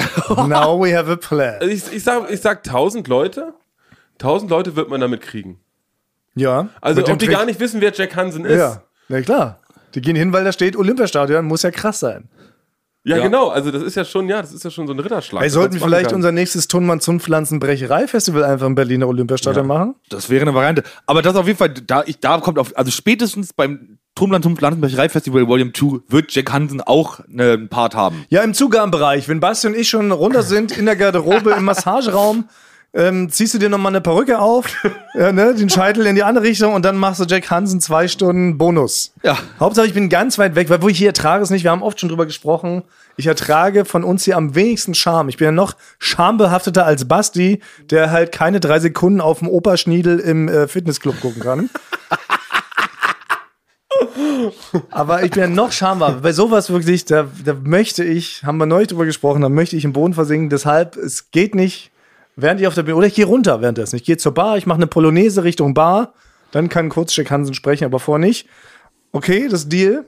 [0.48, 1.56] now we have a plan.
[1.60, 3.54] Also ich, ich sag, ich sag 1000 Leute.
[4.20, 5.60] 1000 Leute wird man damit kriegen.
[6.36, 6.70] Ja.
[6.82, 8.58] Also, ob die Trick- gar nicht wissen, wer Jack Hansen ist.
[8.58, 9.60] Ja, na klar.
[9.96, 12.30] Die gehen hin, weil da steht Olympiastadion, muss ja krass sein.
[13.04, 13.24] Ja, Ja.
[13.24, 13.48] genau.
[13.48, 15.50] Also, das ist ja schon, ja, das ist ja schon so ein Ritterschlag.
[15.50, 16.18] Sollten wir machen vielleicht kann.
[16.18, 19.96] unser nächstes Tonmann Zunpflanzen Brecherei Festival einfach im Berliner Olympiastadion machen?
[20.10, 20.84] Das wäre eine Variante.
[21.08, 24.56] Aber das auf jeden Fall, da, ich, da kommt auf, also spätestens beim Turmland zum
[24.60, 28.26] Landesbecherei Festival Volume 2 wird Jack Hansen auch ne, einen Part haben.
[28.30, 29.30] Ja, im Zugabenbereich.
[29.30, 32.50] Wenn Basti und ich schon runter sind in der Garderobe im Massageraum,
[32.94, 34.66] ähm, ziehst du dir nochmal eine Perücke auf,
[35.14, 38.08] ja, ne, den Scheitel in die andere Richtung und dann machst du Jack Hansen zwei
[38.08, 39.14] Stunden Bonus.
[39.24, 39.38] Ja.
[39.60, 41.64] Hauptsache, ich bin ganz weit weg, weil wo ich hier ertrage es nicht.
[41.64, 42.84] Wir haben oft schon drüber gesprochen.
[43.16, 45.30] Ich ertrage von uns hier am wenigsten Scham.
[45.30, 50.20] Ich bin ja noch schambehafteter als Basti, der halt keine drei Sekunden auf dem Operschniedel
[50.20, 51.70] im äh, Fitnessclub gucken kann.
[54.90, 56.20] Aber ich bin ja noch schambar.
[56.22, 59.86] Bei sowas wirklich, da, da möchte ich, haben wir neulich drüber gesprochen, da möchte ich
[59.86, 60.50] im Boden versinken.
[60.50, 61.92] Deshalb, es geht nicht,
[62.42, 63.96] während ich auf der Bühne, oder ich gehe runter währenddessen.
[63.96, 66.14] Ich gehe zur Bar, ich mache eine Polonaise Richtung Bar,
[66.52, 68.48] dann kann kurz Jack Hansen sprechen, aber vorher nicht.
[69.12, 70.06] Okay, das Deal.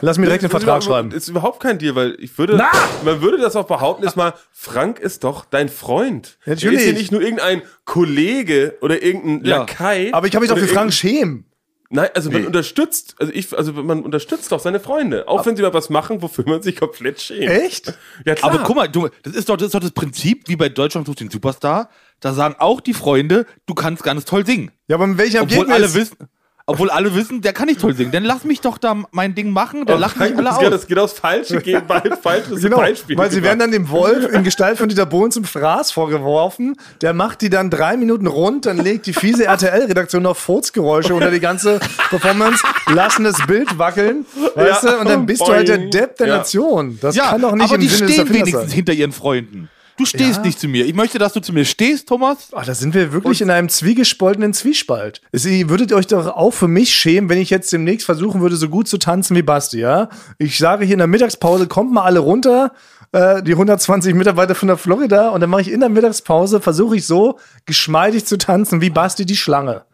[0.00, 1.10] Lass mir direkt einen Vertrag schreiben.
[1.12, 2.70] Ist überhaupt kein Deal, weil ich würde, Na!
[3.04, 6.38] man würde das auch behaupten, ist mal, Frank ist doch dein Freund.
[6.44, 6.74] Natürlich.
[6.74, 9.58] Er ist hier nicht nur irgendein Kollege oder irgendein Ja.
[9.58, 10.10] Lakai.
[10.12, 11.46] Aber ich kann mich doch für Frank schämen.
[11.88, 15.28] Nein, also man unterstützt, also ich, also man unterstützt doch seine Freunde.
[15.28, 17.48] Auch wenn sie mal was machen, wofür man sich komplett schämt.
[17.48, 17.94] Echt?
[18.24, 18.52] Ja, klar.
[18.52, 21.06] Aber guck mal, du, das, ist doch, das ist doch das Prinzip, wie bei Deutschland
[21.06, 21.88] sucht den Superstar.
[22.20, 24.72] Da sagen auch die Freunde, du kannst ganz toll singen.
[24.88, 25.74] Ja, aber mit welchem Obwohl Ergebnis?
[25.74, 26.16] alle wissen.
[26.68, 28.10] Obwohl alle wissen, der kann nicht toll singen.
[28.10, 30.72] Dann lass mich doch da mein Ding machen, dann lachen mich alle das, geht- aus.
[30.72, 33.16] das geht aufs Falsche, geht bald falsches Genau, Beispiel.
[33.16, 36.76] weil sie werden dann dem Wolf in Gestalt von Dieter Bohlen zum Fraß vorgeworfen.
[37.02, 41.30] Der macht die dann drei Minuten rund, dann legt die fiese RTL-Redaktion noch Furzgeräusche unter
[41.30, 41.78] die ganze
[42.10, 44.26] Performance, lassen das Bild wackeln,
[44.56, 44.90] weißt Ja.
[44.90, 45.90] du, und dann bist du halt der Boing.
[45.92, 46.36] Depp der Ja.
[46.38, 46.98] Nation.
[47.00, 48.70] Das ja, kann doch nicht aber im die Sinne stehen wenigstens sein.
[48.70, 49.68] hinter ihren Freunden.
[49.98, 50.42] Du stehst Ja.
[50.42, 50.84] nicht zu mir.
[50.84, 52.48] Ich möchte, dass du zu mir stehst, Thomas.
[52.54, 55.22] Ach, da sind wir wirklich in einem zwiegespaltenen Zwiespalt.
[55.32, 58.56] Es- Ihr würdet euch doch auch für mich schämen, wenn ich jetzt demnächst versuchen würde,
[58.56, 60.08] so gut zu tanzen wie Basti, ja?
[60.38, 62.72] Ich sage hier in der Mittagspause, kommt mal alle runter,
[63.12, 66.96] äh, die 120 Mitarbeiter von der Florida, und dann mache ich in der Mittagspause, versuche
[66.96, 69.84] ich so geschmeidig zu tanzen wie Basti die Schlange.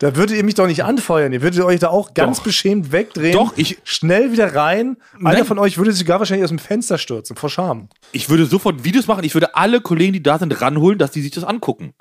[0.00, 1.32] Da würdet ihr mich doch nicht anfeuern.
[1.32, 2.44] Ihr würdet euch da auch ganz Doch.
[2.44, 3.32] beschämt wegdrehen.
[3.32, 4.96] Doch, ich- Schnell wieder rein.
[5.18, 5.44] Einer Nein.
[5.44, 7.88] von euch würde sich gar wahrscheinlich aus dem Fenster stürzen, vor Scham.
[8.12, 9.24] Ich würde sofort Videos machen.
[9.24, 11.94] Ich würde alle Kollegen, die da sind, ranholen, dass die sich das angucken.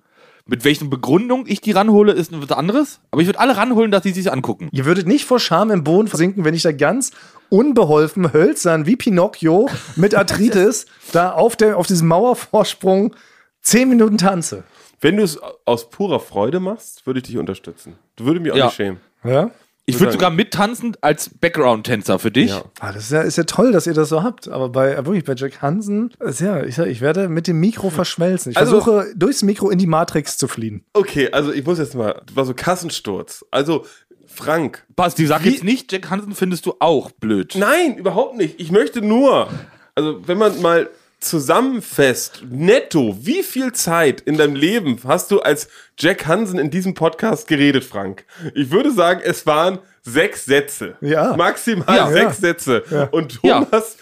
[0.49, 2.99] Mit welchen Begründung ich die ranhole, ist was anderes.
[3.12, 4.69] Aber ich würde alle ranholen, dass die sich angucken.
[4.71, 7.12] Ihr würdet nicht vor Scham im Boden versinken, wenn ich da ganz
[7.49, 13.15] unbeholfen, hölzern, wie Pinocchio mit Arthritis da auf, der, auf diesem Mauervorsprung
[13.62, 14.63] zehn Minuten tanze.
[14.99, 17.97] Wenn du es aus purer Freude machst, würde ich dich unterstützen.
[18.15, 18.65] Du würdest mich auch Ja.
[18.65, 18.99] nicht schämen.
[19.23, 19.51] Ja?
[19.89, 22.49] Ich würde sogar mittanzen als Background-Tänzer für dich.
[22.49, 22.63] Ja.
[22.81, 24.49] Ah, das ist ja, ist ja toll, dass ihr das so habt.
[24.49, 27.60] Aber bei, äh, wirklich, bei Jack Hansen, ist ja, ich, sag, ich werde mit dem
[27.62, 28.51] Mikro verschmelzen.
[28.51, 30.83] Ich Also- versuche, durchs Mikro in die Matrix zu fliehen.
[30.91, 33.45] Okay, also ich muss jetzt mal, das war so Kassensturz.
[33.49, 33.86] Also,
[34.25, 34.83] Frank.
[34.95, 37.55] Basti, sag Wie- jetzt nicht, Jack Hansen findest du auch blöd.
[37.57, 38.60] Nein, überhaupt nicht.
[38.60, 39.47] Ich möchte nur,
[39.95, 45.67] also wenn man mal zusammenfasst, netto, wie viel Zeit in deinem Leben hast du als
[45.97, 48.25] Jack Hansen in diesem Podcast geredet, Frank?
[48.53, 50.96] Ich würde sagen, es waren sechs Sätze.
[51.02, 51.36] Ja.
[51.36, 52.08] Maximal Ja.
[52.10, 52.84] sechs Sätze.
[53.12, 53.63] Und Ja.
[53.65, 53.98] Thomas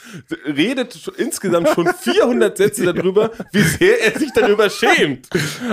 [0.46, 5.28] redet insgesamt schon 400 Sätze darüber, wie sehr er sich darüber schämt.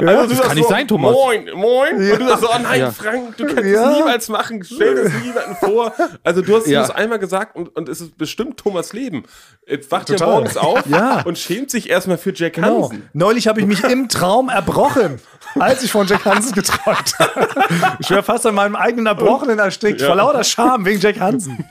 [0.05, 1.13] Also, du sagst kann nicht sein, Thomas.
[1.13, 1.95] Moin, moin.
[2.13, 2.91] Und du sagst so, oh nein, Ja.
[2.91, 3.91] Frank, du kannst Ja.
[3.91, 4.65] es niemals machen.
[4.65, 5.93] Stell das niemandem vor.
[6.25, 6.83] Also du hast Ja.
[6.83, 9.25] es einmal gesagt und, und es ist bestimmt Thomas Leben.
[9.67, 11.23] Jetzt wacht er morgens auf Ja.
[11.23, 12.85] und schämt sich erstmal für Jack Genau.
[12.91, 13.09] Hansen.
[13.13, 15.21] Neulich habe ich mich im Traum erbrochen,
[15.59, 17.49] als ich von Jack Hansen geträumt habe.
[18.01, 20.09] Ich wäre fast an meinem eigenen Erbrochenen erstickt, Ja.
[20.27, 21.65] Lauter Scham wegen Jack Hansen.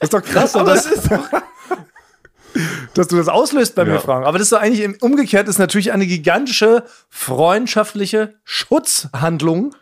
[0.00, 1.28] Das ist doch krass, Aber dass, es ist doch,
[2.94, 4.00] dass du das auslöst bei mir, Ja.
[4.00, 4.26] Frank.
[4.26, 9.74] Aber das ist doch eigentlich im umgekehrt ist natürlich eine gigantische freundschaftliche Schutzhandlung,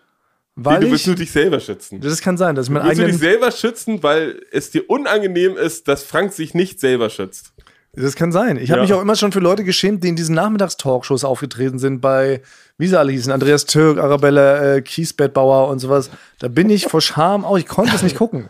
[0.54, 2.00] weil du ich willst nur dich selber schützen.
[2.00, 4.88] das kann sein, dass ich meinen Willst du dich eigenen selber schützen, weil es dir
[4.88, 7.52] unangenehm ist, dass Frank sich nicht selber schützt?
[7.92, 8.56] Das kann sein.
[8.56, 8.84] Ich habe Ja.
[8.84, 12.40] mich auch immer schon für Leute geschämt, die in diesen Nachmittagstalkshows aufgetreten sind, bei,
[12.80, 16.10] wie sie alle hießen, Andreas Türk, Arabella äh, Kiesbettbauer und sowas.
[16.38, 18.48] Da bin ich vor Scham auch, ich konnte es nicht gucken.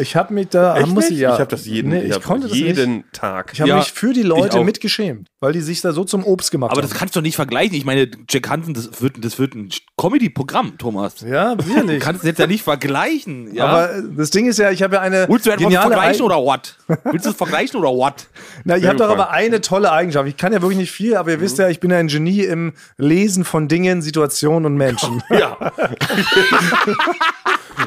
[0.00, 1.12] Ich habe mich da, Echt muss nicht?
[1.14, 1.34] ich ja.
[1.34, 3.12] Ich habe das jeden, Nee, ich hab konnte das jeden nicht.
[3.12, 3.50] Tag.
[3.52, 4.64] Ich habe Ja, mich für die ich Leute auch.
[4.64, 6.88] mitgeschämt, weil die sich da so zum Obst gemacht Aber haben.
[6.88, 7.74] das kannst du doch nicht vergleichen.
[7.76, 11.20] Ich meine, Jack Hansen, das wird, das wird ein Comedy-Programm, Thomas.
[11.20, 12.00] ja, Du sicherlich.
[12.02, 13.54] kannst es jetzt ja nicht vergleichen.
[13.54, 13.66] Ja?
[13.66, 16.22] Aber äh, das Ding ist ja, ich habe ja eine Willst du etwas geniale vergleichen
[16.24, 16.76] oder what?
[17.04, 18.26] Willst du es vergleichen oder what?
[18.64, 20.28] Na, ich habe doch aber eine tolle Eigenschaft.
[20.28, 22.40] Ich kann ja wirklich nicht viel, aber ihr wisst ja, ich bin ja ein Genie
[22.44, 25.22] im Lesen von Dingen, Situationen und Menschen.
[25.30, 25.56] Ja.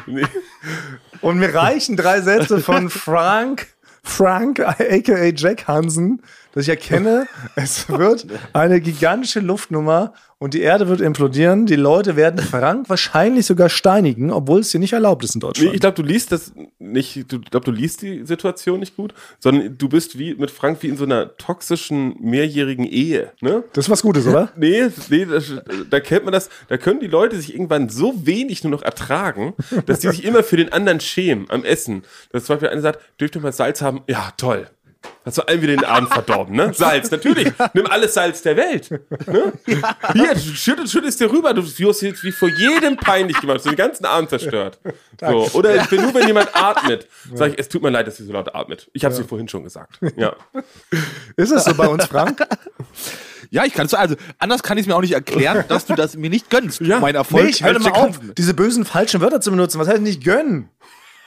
[0.06, 0.24] nee.
[1.24, 3.68] Und mir reichen drei Sätze von Frank,
[4.02, 6.20] Frank, aka Jack Hansen,
[6.54, 11.66] dass ich erkenne, es wird eine gigantische Luftnummer und die Erde wird implodieren.
[11.66, 15.46] Die Leute werden Frank wahrscheinlich sogar steinigen, obwohl es hier nicht erlaubt ist in Nee,
[15.46, 15.74] Deutschland.
[15.74, 19.76] ich glaube, du liest das nicht, du glaube, du liest die Situation nicht gut, sondern
[19.76, 23.64] du bist wie mit Frank wie in so einer toxischen mehrjährigen Ehe, ne?
[23.72, 24.50] das ist was Gutes, oder?
[24.56, 25.52] Nee, nee das,
[25.90, 29.54] da kennt man das, da können die Leute sich irgendwann so wenig nur noch ertragen,
[29.86, 32.02] dass die sich immer für den anderen schämen am Essen.
[32.30, 34.02] Dass zum Beispiel einer sagt, dürft ihr mal Salz haben?
[34.06, 34.68] Ja, toll.
[35.24, 36.72] Hast du allen wieder den Abend verdorben, ne?
[36.74, 37.50] Salz, natürlich.
[37.74, 38.90] Nimm alles Salz der Welt.
[38.90, 39.52] Ne?
[40.12, 41.54] Hier, du schüttelst, dir rüber.
[41.54, 43.56] Du wirst jetzt wie vor jedem peinlich gemacht.
[43.56, 44.78] Du hast den ganzen Abend zerstört.
[45.18, 45.48] So.
[45.54, 48.32] Oder wenn, nur wenn jemand atmet, sag ich, es tut mir leid, dass sie so
[48.32, 48.90] laut atmet.
[48.92, 49.98] Ich habe es dir vorhin schon gesagt.
[50.16, 50.36] Ja.
[51.36, 52.46] Ist es so bei uns, Frank?
[53.50, 55.94] Ja, ich kann es also anders kann ich es mir auch nicht erklären, dass du
[55.94, 56.80] das mir nicht gönnst.
[56.80, 57.00] Ja.
[57.00, 59.80] Mein Erfolg Nee, ich höre mal auf, diese bösen falschen Wörter zu benutzen.
[59.80, 60.68] Was heißt nicht gönnen?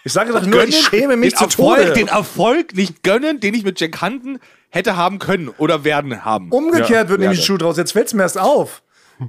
[0.07, 1.93] Ich sage doch nur, Gönnen, ich schäme mich den zu Erfolg, Tode.
[1.93, 4.39] Den Erfolg nicht gönnen, den ich mit Jack Hansen
[4.69, 6.49] hätte haben können oder werden haben.
[6.49, 7.75] Umgekehrt Ja, wird nämlich die Schuh draus.
[7.75, 8.83] Jetzt fällt es mir erst auf.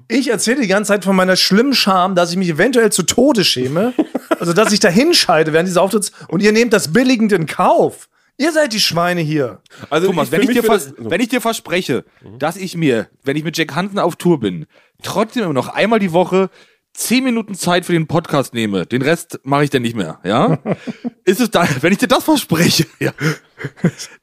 [0.06, 3.44] Ich erzähle die ganze Zeit von meiner schlimmen Scham, dass ich mich eventuell zu Tode
[3.44, 3.92] schäme.
[4.38, 8.08] Also, dass ich da hinscheide während dieses Auftritts und ihr nehmt das billigend in Kauf.
[8.36, 9.60] Ihr seid die Schweine hier.
[9.90, 10.92] Also Thomas, wenn, für ich dir das- so.
[10.98, 12.04] wenn ich dir verspreche,
[12.38, 14.66] dass ich mir, wenn ich mit Jack Hansen auf Tour bin,
[15.02, 16.50] trotzdem immer noch einmal die Woche
[16.94, 20.58] zehn Minuten Zeit für den Podcast nehme, den Rest mache ich dann nicht mehr, ja?
[21.24, 23.12] ist es dann, wenn ich dir das verspreche, ja,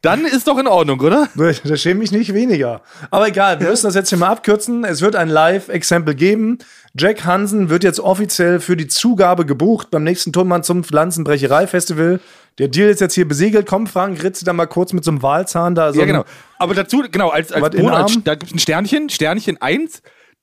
[0.01, 1.30] dann ist doch in Ordnung, oder?
[1.36, 2.82] Da schäme ich nicht weniger.
[3.12, 4.84] Aber egal, wir müssen das jetzt hier mal abkürzen.
[4.84, 6.60] Es wird ein Live-Exempel geben.
[6.97, 12.19] Jack Hansen wird jetzt offiziell für die Zugabe gebucht beim nächsten Tonmann zum Pflanzenbrecherei-Festival.
[12.58, 13.67] Der Deal ist jetzt hier besiegelt.
[13.67, 15.91] Komm, Frank, ritze da mal kurz mit so einem Wahlzahn da.
[15.91, 16.23] So Ja, genau.
[16.58, 20.01] Aber dazu, genau, als, als Bonus, da gibt es ein Sternchen, Sternchen 1.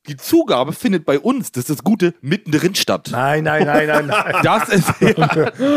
[0.08, 3.08] Die Zugabe findet bei uns, das ist das Gute, mittendrin statt.
[3.12, 4.34] Nein, nein, nein, nein, nein.
[4.42, 5.12] Das ist, ja,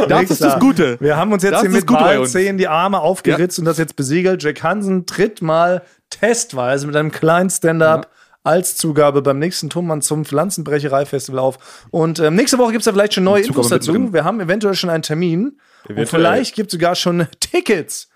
[0.07, 0.97] das ist das Gute.
[0.99, 1.99] Wir haben uns jetzt Das hier mit uns.
[1.99, 4.41] Wahlzehen die Arme aufgeritzt und das jetzt besiegelt.
[4.41, 8.09] Jack Hansen tritt mal testweise mit einem kleinen Stand-up
[8.43, 11.87] als Zugabe beim nächsten Tonmann zum Pflanzenbrecherei-Festival auf.
[11.91, 13.91] Und ähm, nächste Woche gibt es da vielleicht schon neue Infos dazu.
[13.91, 14.13] mittendrin.
[14.13, 15.45] Wir haben eventuell schon einen Termin.
[15.45, 16.05] Und Eventuell.
[16.07, 18.09] vielleicht gibt es sogar schon Tickets.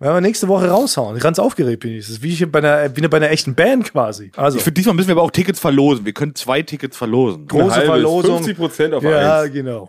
[0.00, 1.18] Werden wir nächste Woche raushauen.
[1.18, 2.06] Ganz aufgeregt bin ich.
[2.06, 4.32] Das ist wie, bei einer, wie bei einer echten Band quasi.
[4.34, 6.06] Also, Ich finde, diesmal müssen wir aber auch Tickets verlosen.
[6.06, 7.46] Wir können zwei Tickets verlosen.
[7.46, 8.36] große halbes, Verlosung.
[8.36, 9.52] 50 Prozent auf Ja, eins.
[9.52, 9.86] genau.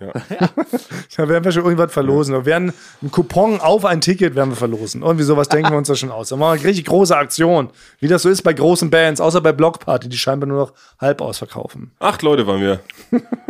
[1.18, 2.36] da werden wir schon irgendwas verlosen.
[2.36, 5.02] Wir werden einen Coupon auf ein Ticket werden wir verlosen.
[5.02, 6.28] Irgendwie sowas denken wir uns da schon aus.
[6.28, 7.70] Dann machen wir eine richtig große Aktion.
[8.02, 11.22] Wie das so ist bei großen Bands, außer bei Blockparty, die scheinbar nur noch halb
[11.22, 11.92] ausverkaufen.
[12.00, 12.82] Acht Leute waren wir.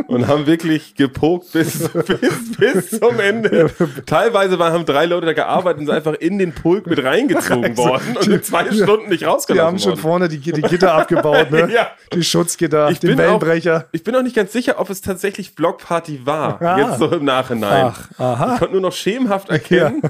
[0.06, 3.71] Und haben wirklich gepokt bis, bis, bis zum Ende.
[4.06, 7.76] Teilweise waren, haben drei Leute da gearbeitet und sind einfach in den Pulk mit reingezogen
[7.78, 10.02] worden und in zwei Stunden nicht Die rausgelassen haben schon worden.
[10.02, 11.70] vorne die, die Gitter abgebaut, ne?
[11.72, 11.92] Ja.
[12.14, 13.88] Die Schutzgitter, Ich den bin, auch, Wellenbrecher.
[13.92, 16.62] ich bin auch nicht ganz sicher, ob es tatsächlich Blockparty war.
[16.62, 16.78] Ah.
[16.80, 17.94] Jetzt so im Nachhinein.
[17.94, 18.54] Ach, aha.
[18.54, 20.02] Ich konnte nur noch schemenhaft erkennen.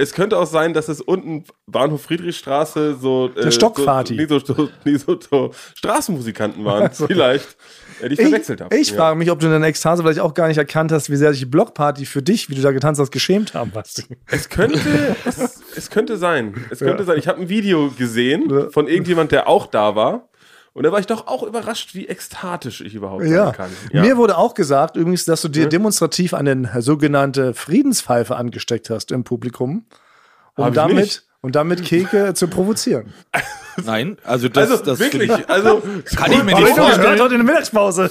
[0.00, 3.30] Es könnte auch sein, dass es unten Bahnhof Friedrichstraße so.
[3.34, 4.14] Äh, Stockparty.
[4.14, 6.90] So, nee, so, so, nee, so, so Straßenmusikanten waren.
[6.92, 7.56] Vielleicht.
[8.00, 8.74] Äh, die ich verwechselt habe.
[8.76, 11.10] Ich, ich frage mich, ob du in deiner Ekstase vielleicht auch gar nicht erkannt hast,
[11.10, 14.04] wie sehr sich die Blockparty für dich, wie du da getanzt hast, geschämt haben, Basti.
[14.26, 14.78] Es könnte,
[15.24, 16.54] es, es könnte sein.
[16.70, 17.18] Es könnte sein.
[17.18, 20.28] Ich habe ein Video gesehen von irgendjemand, der auch da war.
[20.74, 23.46] Und da war ich doch auch überrascht, wie ekstatisch ich überhaupt Ja.
[23.46, 23.70] sein kann.
[24.02, 29.24] Mir wurde auch gesagt, übrigens, dass du dir demonstrativ eine sogenannte Friedenspfeife angesteckt hast im
[29.24, 29.86] Publikum,
[30.56, 33.12] um damit, und damit Keke zu provozieren.
[33.84, 37.20] Nein, also das, Also das wirklich, also ich, kann ich mir nicht vorstellen.
[37.20, 38.08] heute in der Mittagspause.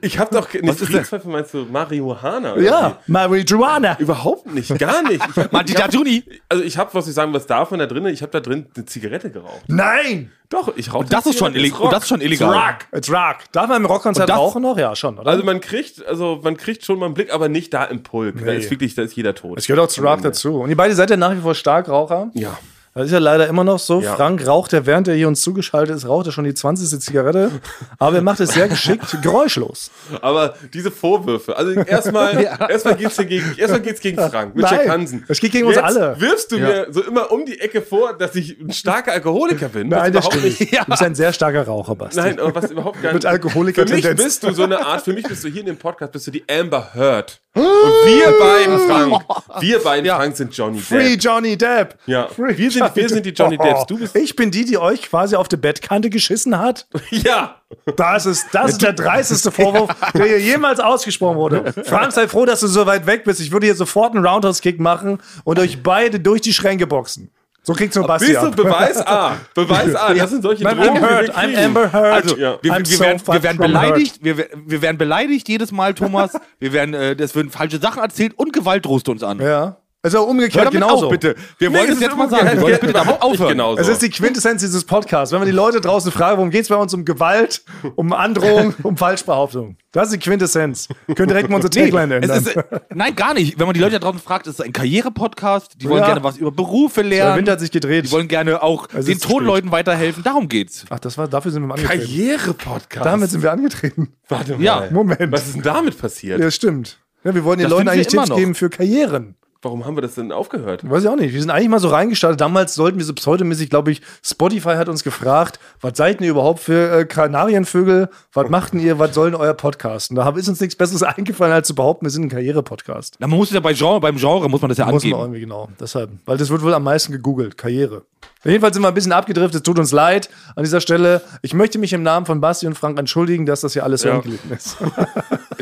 [0.00, 0.88] Ich habe doch nicht ist das?
[0.88, 2.56] Friedenspfeife, meinst du Marihuana?
[2.58, 3.96] Ja, Marijuana.
[3.98, 4.02] wie?
[4.04, 5.20] Überhaupt nicht, gar nicht.
[5.52, 6.22] Martin ich hab, Juni.
[6.48, 8.06] also ich habe, was ich sagen, was davon da drin?
[8.06, 9.62] Ich habe da drin eine Zigarette geraucht.
[9.66, 10.30] Nein!
[10.48, 11.04] Doch, ich rauche.
[11.08, 12.52] Das ist schon, illeg und das ist schon illegal.
[12.52, 12.78] Rock.
[12.92, 13.36] It's rock.
[13.52, 14.76] Darf man im Rockkonzert das- rauchen noch?
[14.76, 15.30] Ja, schon, oder?
[15.30, 18.38] Also man kriegt, also man kriegt schon mal einen Blick, aber nicht da im Pulk.
[18.38, 18.58] Da Nee.
[18.58, 19.58] ist wirklich, da ist jeder tot.
[19.58, 20.60] es gehört auch zu Rock dazu.
[20.60, 22.30] Und ihr beide seid ja nach wie vor Starkraucher.
[22.34, 22.58] Ja.
[22.92, 24.00] Das ist ja leider immer noch so.
[24.00, 24.16] Ja.
[24.16, 27.00] Frank raucht ja, während er hier uns zugeschaltet ist, raucht er schon die 20.
[27.00, 27.52] Zigarette.
[28.00, 29.92] Aber er macht es sehr geschickt, geräuschlos.
[30.20, 34.88] Aber diese Vorwürfe, also erstmal, erstmal geht's hier gegen, erstmal geht's gegen Frank mit Jack
[34.88, 35.24] Hansen.
[35.28, 36.20] es geht gegen uns Jetzt alle.
[36.20, 39.88] Wirfst du mir so immer um die Ecke vor, dass ich ein starker Alkoholiker bin?
[39.88, 40.60] Nein, das stimmt nicht.
[40.60, 40.80] nicht.
[40.80, 42.18] Du bist ein sehr starker Raucher, Basti.
[42.18, 43.74] Nein, aber was überhaupt gar Mit nicht.
[43.74, 46.10] Für mich bist du so eine Art, für mich bist du hier in dem Podcast,
[46.10, 47.40] bist du die Amber Heard.
[47.52, 49.24] Und wir beiden, Frank,
[49.60, 51.24] wir beiden, Frank, sind Johnny Free Depp.
[51.24, 51.98] Johnny Depp.
[52.06, 53.86] Ja, Free wir sind, wir sind die Johnny Depps.
[53.86, 56.86] Du bist, ich bin die, die euch quasi auf die Bettkante geschissen hat.
[57.10, 57.56] ja.
[57.96, 61.72] Das ist, das ist der dreisteste Vorwurf, der hier jemals ausgesprochen wurde.
[61.84, 63.40] Frank, sei froh, dass du so weit weg bist.
[63.40, 67.30] Ich würde hier sofort einen Roundhouse-Kick machen und euch beide durch die Schränke boxen.
[67.62, 68.56] So kriegt so Basti du, ab.
[68.56, 69.36] Beweis A.
[69.54, 70.14] Beweis A.
[70.14, 71.36] Das sind solche I'm Drogen, Heard.
[71.36, 71.64] I'm.
[71.64, 72.24] Amber Heard.
[72.24, 72.58] Also, Ja.
[72.62, 76.32] wir, wir, so werden, wir werden beleidigt, wir, wir werden beleidigt jedes Mal, Thomas.
[76.58, 79.40] Wir werden, äh, es werden falsche Sachen erzählt und Gewalt drohst du uns an.
[79.40, 79.76] Ja.
[80.02, 81.06] Also umgekehrt damit genauso.
[81.06, 81.34] auf, bitte.
[81.58, 82.48] Wir wollen es es jetzt mal sagen.
[82.52, 83.48] Wir wollen Es bitte geht damit aufhören.
[83.50, 83.82] genauso.
[83.82, 85.30] Es ist die Quintessenz dieses Podcasts.
[85.30, 86.94] Wenn man die Leute draußen fragen, worum geht's bei uns?
[86.94, 87.62] Um Gewalt,
[87.96, 89.76] um Androhung, um Falschbehauptung.
[89.92, 90.88] Das ist die Quintessenz.
[91.14, 92.64] Können direkt mal unsere Tagline Es ändern.
[92.64, 93.58] ist, nein, gar nicht.
[93.58, 95.72] Wenn man die Leute da draußen fragt, ist es ein Karriere-Podcast.
[95.82, 96.06] Die wollen Ja.
[96.06, 97.36] gerne was über Berufe Der lernen.
[97.38, 98.06] Wind hat sich gedreht.
[98.06, 99.46] Die wollen gerne auch Es den ist zu toten spät.
[99.48, 100.22] Leuten weiterhelfen.
[100.22, 100.86] Darum geht's.
[100.88, 102.00] Ach, das war, dafür sind wir mal angetreten.
[102.06, 103.04] Karriere-Podcast.
[103.04, 104.14] Damit sind wir angetreten.
[104.28, 104.62] Warte mal.
[104.62, 104.88] Ja.
[104.90, 105.30] Moment.
[105.30, 106.40] Was ist denn damit passiert?
[106.40, 106.98] Ja, stimmt.
[107.22, 109.34] Ja, wir wollen den Das Leuten eigentlich Tipps geben für Karrieren.
[109.62, 110.88] Warum haben wir das denn aufgehört?
[110.88, 111.34] Weiß ich auch nicht.
[111.34, 112.40] Wir sind eigentlich mal so reingestartet.
[112.40, 116.60] Damals sollten wir so pseudomäßig, glaube ich, Spotify hat uns gefragt, was seid ihr überhaupt
[116.60, 118.08] für äh, Kanarienvögel?
[118.32, 118.98] Was machten ihr?
[118.98, 120.10] Was soll denn euer Podcast?
[120.10, 123.16] Und da ist uns nichts Besseres eingefallen, als zu behaupten, wir sind ein Karriere-Podcast.
[123.18, 125.12] Na, man muss es ja bei Genre, beim Genre muss man das ja Muss man
[125.12, 125.20] angeben.
[125.20, 125.68] irgendwie genau.
[125.78, 126.10] Deshalb.
[126.24, 127.58] Weil das wird wohl am meisten gegoogelt.
[127.58, 128.04] Karriere.
[128.44, 129.64] Jedenfalls sind wir ein bisschen abgedriftet.
[129.64, 131.20] Tut uns leid an dieser Stelle.
[131.42, 134.08] Ich möchte mich im Namen von Basti und Frank entschuldigen, dass das hier alles so
[134.08, 134.14] Ja.
[134.16, 134.76] angelitten ist.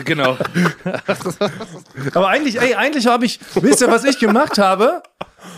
[0.05, 0.37] Genau.
[2.15, 5.03] Aber eigentlich, ey, eigentlich habe ich, wisst ihr, was ich gemacht habe?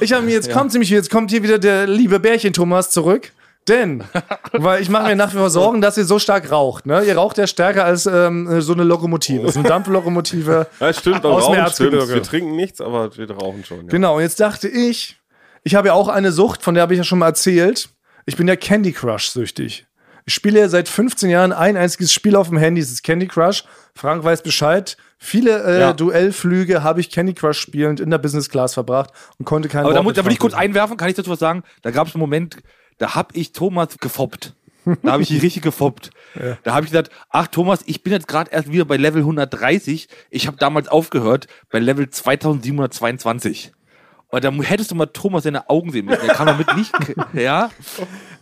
[0.00, 3.32] Ich habe mir jetzt kommt nämlich, jetzt kommt hier wieder der liebe Bärchen Thomas zurück.
[3.68, 4.02] Denn,
[4.52, 6.86] weil ich mache mir nach wie vor Sorgen, dass ihr so stark raucht.
[6.86, 7.02] Ne?
[7.04, 9.42] Ihr raucht ja stärker als ähm, so eine Lokomotive.
[9.42, 10.66] Das ist eine Dampflokomotive.
[10.80, 11.92] Ja, stimmt, beim Aus Rauchen stimmt.
[12.08, 13.82] Wir trinken nichts, aber wir rauchen schon.
[13.82, 13.88] Ja.
[13.88, 15.19] Genau, und jetzt dachte ich,
[15.64, 17.88] ich habe ja auch eine Sucht, von der habe ich ja schon mal erzählt.
[18.26, 19.86] Ich bin ja Candy Crush süchtig.
[20.26, 23.26] Ich spiele ja seit 15 Jahren ein einziges Spiel auf dem Handy, das ist Candy
[23.26, 23.64] Crush.
[23.94, 24.96] Frank weiß Bescheid.
[25.18, 25.92] Viele äh, Ja.
[25.92, 29.92] Duellflüge habe ich Candy Crush spielend in der Business Class verbracht und konnte keinen Aber
[29.92, 31.62] da, Wort muss, mit da will ich kurz einwerfen, kann ich dazu was sagen?
[31.82, 32.58] Da gab es einen Moment,
[32.98, 34.54] da hab ich Thomas gefoppt.
[35.02, 36.10] Da habe ich ihn richtig gefoppt.
[36.62, 40.06] Da habe ich gesagt, ach Thomas, ich bin jetzt gerade erst wieder bei Level 130.
[40.30, 43.72] Ich habe damals aufgehört bei Level 2722.
[44.30, 46.28] Und da hättest du mal Thomas seine Augen sehen müssen.
[46.28, 46.92] Er kam damit nicht,
[47.34, 47.70] ja.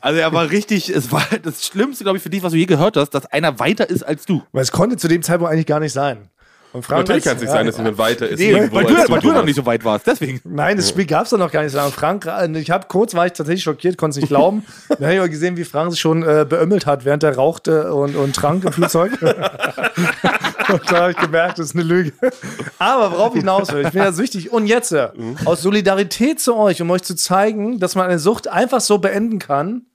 [0.00, 2.66] Also er war richtig, es war das Schlimmste, glaube ich, für dich, was du je
[2.66, 4.42] gehört hast, dass einer weiter ist als du.
[4.52, 6.28] Weil es konnte zu dem Zeitpunkt eigentlich gar nicht sein.
[6.74, 8.38] Und Frank Natürlich kann es nicht ja, sein, dass jemand weiter ist.
[8.38, 10.40] Nee, irgendwo weil du, weil du noch nicht so weit warst, deswegen.
[10.44, 11.92] Nein, das Spiel gab es doch noch gar nicht so lange.
[11.92, 14.66] Frank, äh, ich habe kurz, war ich tatsächlich schockiert, konnte es nicht glauben.
[14.88, 17.94] Dann habe ich aber gesehen, wie Frank sich schon äh, beömmelt hat, während er rauchte
[17.94, 19.12] und, und trank im Flugzeug.
[20.68, 22.12] und da habe ich gemerkt, das ist eine Lüge.
[22.78, 24.52] Aber worauf ich hinaus will, ich bin ja süchtig.
[24.52, 25.10] Und jetzt, äh,
[25.44, 29.38] aus Solidarität zu euch, um euch zu zeigen, dass man eine Sucht einfach so beenden
[29.38, 29.86] kann,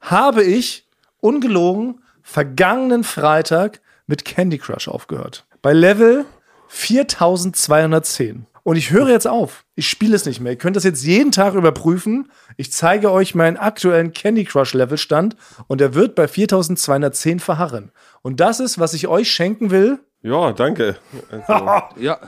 [0.00, 0.88] habe ich,
[1.20, 5.46] ungelogen, vergangenen Freitag mit Candy Crush aufgehört.
[5.60, 6.24] Bei Level
[6.68, 8.46] 4210.
[8.64, 9.64] Und ich höre jetzt auf.
[9.74, 10.52] Ich spiele es nicht mehr.
[10.52, 12.30] Ihr könnt das jetzt jeden Tag überprüfen.
[12.56, 17.90] Ich zeige euch meinen aktuellen Candy Crush Levelstand und er wird bei 4210 verharren.
[18.22, 19.98] Und das ist, was ich euch schenken will.
[20.22, 20.96] Ja, danke.
[21.30, 22.18] Also, Ja.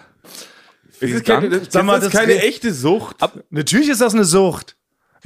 [1.01, 3.17] es ist keine, das, Sag mal, das ist das keine echte Sucht.
[3.51, 4.77] Natürlich ist das eine Sucht.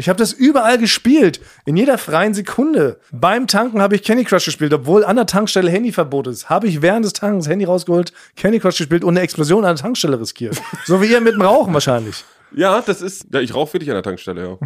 [0.00, 3.00] Ich habe das überall gespielt, in jeder freien Sekunde.
[3.10, 6.48] Beim Tanken habe ich Candy Crush gespielt, obwohl an der Tankstelle Handyverbot ist.
[6.48, 9.82] Habe ich während des Tankens Handy rausgeholt, Candy Crush gespielt und eine Explosion an der
[9.82, 10.56] Tankstelle riskiert.
[10.84, 12.24] so wie ihr mit dem Rauchen wahrscheinlich.
[12.54, 13.26] Ja, das ist.
[13.32, 14.58] Ja, ich rauche wirklich an der Tankstelle,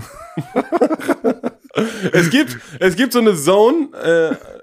[0.45, 1.33] ja.
[2.13, 3.89] es, gibt, es gibt so eine Zone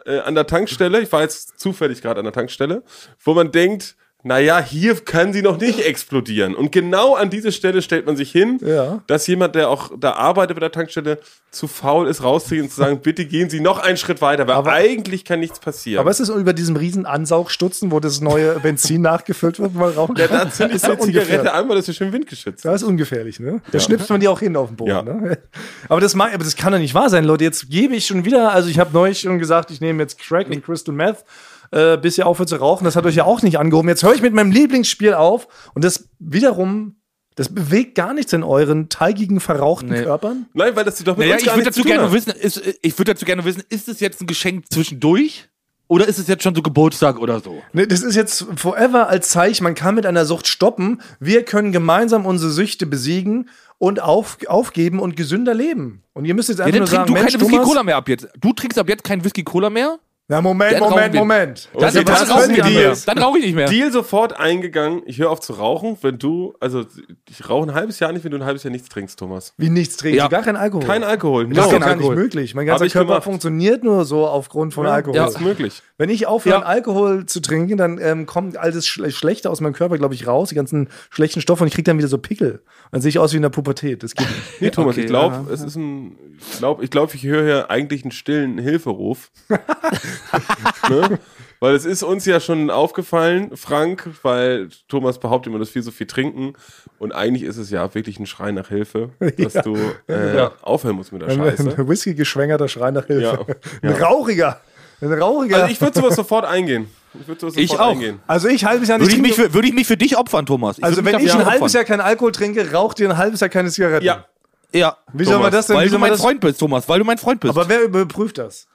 [0.05, 2.83] äh, äh, an der Tankstelle, ich war jetzt zufällig gerade an der Tankstelle,
[3.23, 6.53] wo man denkt, naja, hier kann sie noch nicht explodieren.
[6.53, 9.01] Und genau an diese Stelle stellt man sich hin, Ja.
[9.07, 11.19] dass jemand, der auch da arbeitet bei der Tankstelle,
[11.51, 14.55] zu faul ist, rauszugehen und zu sagen, bitte gehen Sie noch einen Schritt weiter, weil
[14.55, 16.01] Aber- eigentlich kann nichts passieren.
[16.01, 19.93] Aber es ist über diesem riesen Ansaugstutzen, wo das neue Benzin nachgefüllt wird, wo man
[19.93, 20.37] rauchen ja, kann.
[20.47, 21.11] da zünde ich Das so ist eine.
[21.25, 22.65] Zigarette an, weil das ist schön windgeschützt.
[22.65, 23.61] Das ist ungefährlich, ne?
[23.71, 24.89] Da schnipst man die auch hin auf den Boden.
[24.91, 25.01] Ja.
[25.01, 25.37] Ne?
[25.87, 27.45] Aber, das mag, aber das kann doch nicht wahr sein, Leute.
[27.45, 30.49] Jetzt gebe ich schon wieder, also ich habe neulich schon gesagt, ich nehme jetzt Crack
[30.49, 31.23] und Crystal Meth,
[31.71, 32.85] äh, bis ihr aufhört zu rauchen.
[32.85, 33.89] Das hat euch ja auch nicht angehoben.
[33.89, 36.95] Jetzt höre ich mit meinem Lieblingsspiel auf und das wiederum,
[37.35, 40.03] das bewegt gar nichts in euren teigigen, verrauchten Nee.
[40.03, 40.47] Körpern.
[40.53, 42.07] Nein, weil das doch mit Naja, uns ich gar würde nichts dazu zu tun gerne
[42.07, 42.13] hat.
[42.13, 45.47] wissen, ist, ich würde dazu gerne wissen, ist es jetzt ein Geschenk zwischendurch?
[45.91, 47.63] Oder ist es jetzt schon so Geburtstag oder so?
[47.73, 51.01] Ne, das ist jetzt forever als Zeichen, man kann mit einer Sucht stoppen.
[51.19, 56.03] Wir können gemeinsam unsere Süchte besiegen und auf, aufgeben und gesünder leben.
[56.13, 57.95] Und ihr müsst jetzt Ja, einfach dann nur sagen, du Mensch, keine Whisky Cola mehr
[57.97, 58.27] ab jetzt.
[58.39, 59.97] Du trinkst ab jetzt keinen Whisky Cola mehr?
[60.31, 61.13] Ja, Moment, Dann Moment.
[61.15, 61.69] Moment.
[61.73, 62.83] Dann, Okay, dann, das dann ist rauche ein ich nicht Deal.
[62.89, 62.97] mehr.
[63.07, 63.67] Dann rauche ich nicht mehr.
[63.67, 65.01] Deal sofort eingegangen.
[65.07, 66.85] Ich höre auf zu rauchen, wenn du, also
[67.27, 69.55] ich rauche ein halbes Jahr nicht, wenn du ein halbes Jahr nichts trinkst, Thomas.
[69.57, 70.27] Wie nichts trinken, Ja.
[70.27, 70.85] gar kein Alkohol.
[70.85, 71.47] Kein Alkohol.
[71.49, 71.79] Das ist No.
[71.79, 72.15] gar Alkohol.
[72.15, 72.53] nicht möglich.
[72.53, 73.23] Mein ganzer Körper gemacht.
[73.23, 75.15] funktioniert nur so aufgrund von Alkohol.
[75.17, 75.81] Das ist möglich.
[75.97, 76.65] Wenn ich aufhöre, Ja.
[76.65, 80.27] Alkohol zu trinken, dann ähm, kommt all das Schle Schlechte aus meinem Körper, glaube ich,
[80.27, 82.61] raus, die ganzen schlechten Stoffe und ich kriege dann wieder so Pickel.
[82.91, 84.03] Dann sehe ich aus wie in der Pubertät.
[84.03, 84.61] Das geht nicht.
[84.61, 85.53] Nee, Thomas, Okay, ich glaube, ja.
[85.53, 86.15] es ist ein,
[86.51, 89.31] ich glaube, ich, glaub, ich höre hier eigentlich einen stillen Hilferuf.
[90.89, 91.19] ne?
[91.61, 95.91] Weil es ist uns ja schon aufgefallen, Frank, weil Thomas behauptet immer, dass wir so
[95.91, 96.53] viel trinken.
[96.99, 99.61] Und eigentlich ist es ja wirklich ein Schrei nach Hilfe, dass Ja.
[99.63, 99.75] du
[100.07, 100.51] äh, Ja.
[100.61, 101.75] aufhören musst mit der Scheiße.
[101.77, 103.45] ein Whisky-geschwängerter Schrei nach Hilfe.
[103.83, 103.89] Ja.
[103.89, 104.61] Ein rauchiger.
[105.01, 105.57] Ein rauchiger.
[105.57, 106.87] Also ich würde sowas sofort eingehen.
[107.19, 107.91] Ich würde sowas Ich sofort auch.
[107.91, 108.19] eingehen.
[108.27, 110.77] Also ich halbes Jahr nicht Würde ich, für, würde ich mich für dich opfern, Thomas?
[110.77, 111.73] Ich Also wenn ich ein halbes.
[111.73, 114.05] Jahr keinen Alkohol trinke, raucht ihr ein halbes Jahr keine Zigaretten.
[114.05, 114.25] Ja.
[114.71, 114.95] Ja.
[115.11, 115.75] Wie soll man Thomas, das denn?
[115.75, 116.17] Weil du man mein?
[116.19, 116.87] Freund bist, Thomas.
[116.87, 117.51] Weil du mein Freund bist.
[117.57, 118.67] Aber wer überprüft das?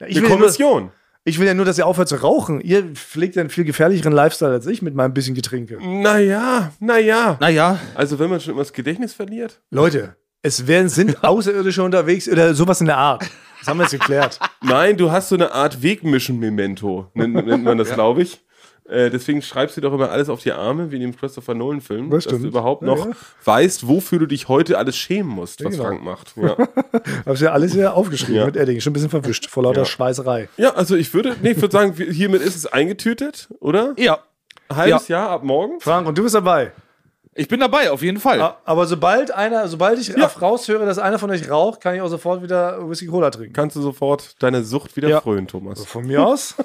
[0.00, 0.90] Ja, ich, Eine will ja nur, Kommission.
[1.24, 2.60] ich will ja nur, dass ihr aufhört zu rauchen.
[2.60, 5.78] Ihr pflegt einen viel gefährlicheren Lifestyle als ich mit meinem bisschen Getränke.
[5.80, 7.36] Naja, naja.
[7.40, 7.78] naja.
[7.94, 9.60] Also wenn man schon immer das Gedächtnis verliert.
[9.70, 13.24] Leute, es werden, sind Außerirdische unterwegs oder sowas in der Art.
[13.58, 14.38] Das haben wir jetzt geklärt.
[14.62, 18.44] Nein, du hast so eine Art Wegmischen-Memento, nennt, nennt man das, glaube ich.
[18.88, 22.08] Äh, deswegen schreibst du doch immer alles auf die Arme, wie in dem Christopher Nolan-Film,
[22.10, 23.12] Das dass du überhaupt Ja, noch ja.
[23.44, 25.84] weißt, wofür du dich heute alles schämen musst, was genau.
[25.84, 26.34] Frank macht.
[26.36, 26.56] Ja.
[27.26, 28.46] Hab's ja alles hier aufgeschrieben Ja.
[28.46, 28.80] mit Edding.
[28.80, 29.84] Schon ein bisschen verwischt, vor lauter Ja.
[29.86, 30.48] Schweißerei.
[30.56, 33.94] ja, also ich würde, nee, ich würde sagen, hiermit ist es eingetütet, oder?
[33.96, 34.20] Ja.
[34.72, 35.80] Halbes Jahr ab morgen.
[35.80, 36.72] Frank, und du bist dabei.
[37.38, 38.54] Ich bin dabei, auf jeden Fall.
[38.64, 40.26] Aber sobald einer, sobald ich Ja.
[40.26, 43.52] raushöre, dass einer von euch raucht, kann ich auch sofort wieder Whisky Cola trinken.
[43.52, 45.20] Kannst du sofort deine Sucht wieder Ja.
[45.20, 45.84] frönen, Thomas.
[45.84, 46.54] Von mir aus?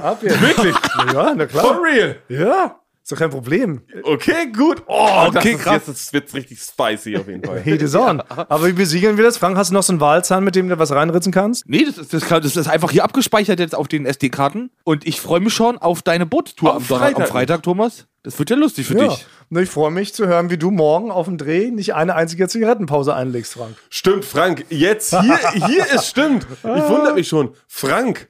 [0.00, 0.40] Ab jetzt.
[0.40, 0.74] Wirklich?
[1.12, 1.80] Ja, na klar.
[1.82, 2.16] real?
[2.28, 3.80] Ja, ist doch kein Problem.
[4.04, 4.82] Okay, gut.
[4.86, 5.74] Oh, Okay, das krass.
[5.74, 7.60] Jetzt das wird richtig spicy auf jeden Fall.
[7.60, 8.20] Hey, the on.
[8.20, 9.36] Aber wie besiegeln wir das?
[9.38, 11.64] Frank, hast du noch so einen Wahlzahn, mit dem du was reinritzen kannst?
[11.68, 14.70] Nee, das ist, das, kann- das ist einfach hier abgespeichert jetzt auf den SD-Karten.
[14.84, 17.28] Und ich freue mich schon auf deine Bootstour Am am, Freitag.
[17.28, 18.06] Freitag, Thomas.
[18.22, 19.08] Das wird ja lustig für Ja.
[19.08, 19.26] dich.
[19.58, 23.14] Ich freue mich zu hören, wie du morgen auf dem Dreh nicht eine einzige Zigarettenpause
[23.14, 23.76] einlegst, Frank.
[23.88, 24.66] Stimmt, Frank.
[24.68, 26.46] Jetzt hier, hier ist stimmt.
[26.62, 27.54] Ich wundere mich schon.
[27.66, 28.28] Frank,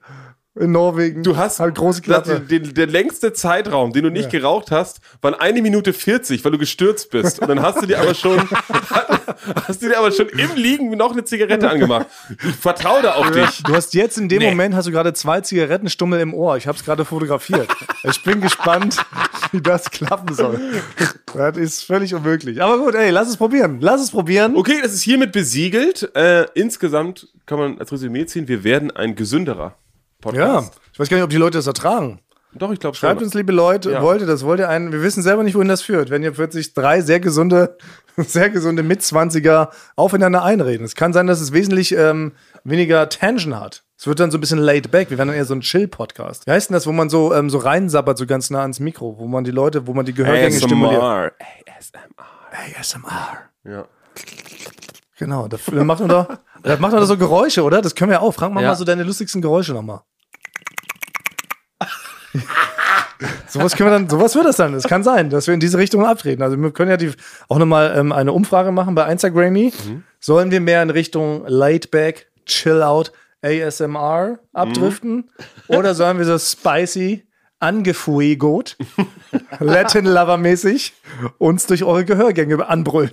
[0.60, 1.22] In Norwegen.
[1.22, 2.40] du hast halt große das, Klappe.
[2.40, 6.58] den, der längste Zeitraum, den du nicht geraucht hast, waren eine Minute 40, weil du
[6.58, 7.40] gestürzt bist.
[7.40, 8.38] Und dann hast du dir aber schon,
[9.66, 12.06] hast du dir aber schon im Liegen noch eine Zigarette angemacht.
[12.46, 13.62] Ich vertraue da auf dich.
[13.62, 16.56] Du hast jetzt in dem Moment hast du gerade zwei Zigarettenstummel im Ohr.
[16.56, 17.68] Ich habe es gerade fotografiert.
[18.02, 18.96] ich bin gespannt,
[19.52, 20.60] wie das klappen soll.
[21.34, 22.62] Das ist völlig unmöglich.
[22.62, 23.78] Aber gut, ey, lass es probieren.
[23.80, 24.56] Lass es probieren.
[24.56, 26.14] Okay, das ist hiermit besiegelt.
[26.14, 29.76] Äh, insgesamt kann man als Resümee ziehen, wir werden ein gesünderer
[30.32, 30.80] Ja, Podcast.
[30.92, 32.20] ich weiß gar nicht, ob die Leute das ertragen.
[32.52, 33.08] Doch, ich glaube schon.
[33.08, 34.02] Schreibt uns, liebe Leute, Ja.
[34.02, 34.44] wollt ihr das?
[34.44, 34.90] Wollt ihr einen?
[34.92, 36.10] Wir wissen selber nicht, wohin das führt.
[36.10, 37.76] Wenn ihr plötzlich drei sehr gesunde,
[38.16, 40.84] sehr gesunde Mitzwanziger aufeinander einreden.
[40.84, 42.32] Es kann sein, dass es wesentlich ähm,
[42.64, 43.84] weniger Tension hat.
[43.96, 45.10] Es wird dann so ein bisschen laid back.
[45.10, 46.46] Wir werden dann eher so ein Chill-Podcast.
[46.46, 49.16] Wie heißt denn das, wo man so, ähm, so reinsabbert, so ganz nah ans Mikro,
[49.18, 51.00] wo man die Leute, wo man die Gehörgänge stimuliert?
[51.02, 51.32] ASMR.
[52.80, 53.38] ASMR.
[53.64, 53.84] Ja.
[55.18, 56.28] Genau, dafür macht man doch,
[56.62, 57.82] da macht man doch so Geräusche, oder?
[57.82, 58.32] Das können wir auch.
[58.32, 58.68] Frank, mach Ja.
[58.68, 60.00] mal so deine lustigsten Geräusche nochmal.
[63.48, 64.74] sowas können wir dann, sowas wird das dann.
[64.74, 66.42] Es kann sein, dass wir in diese Richtung abtreten.
[66.42, 67.12] Also wir können ja die,
[67.48, 69.72] auch nochmal ähm, eine Umfrage machen bei Instagrammy.
[70.18, 73.12] Sollen wir mehr in Richtung Laid Back, Chill Out,
[73.42, 75.30] ASMR abdriften?
[75.68, 77.26] Oder sollen wir so spicy,
[77.58, 78.76] angefuegot,
[79.58, 80.94] Latin Lover mäßig
[81.38, 83.12] uns durch eure Gehörgänge anbrüllen?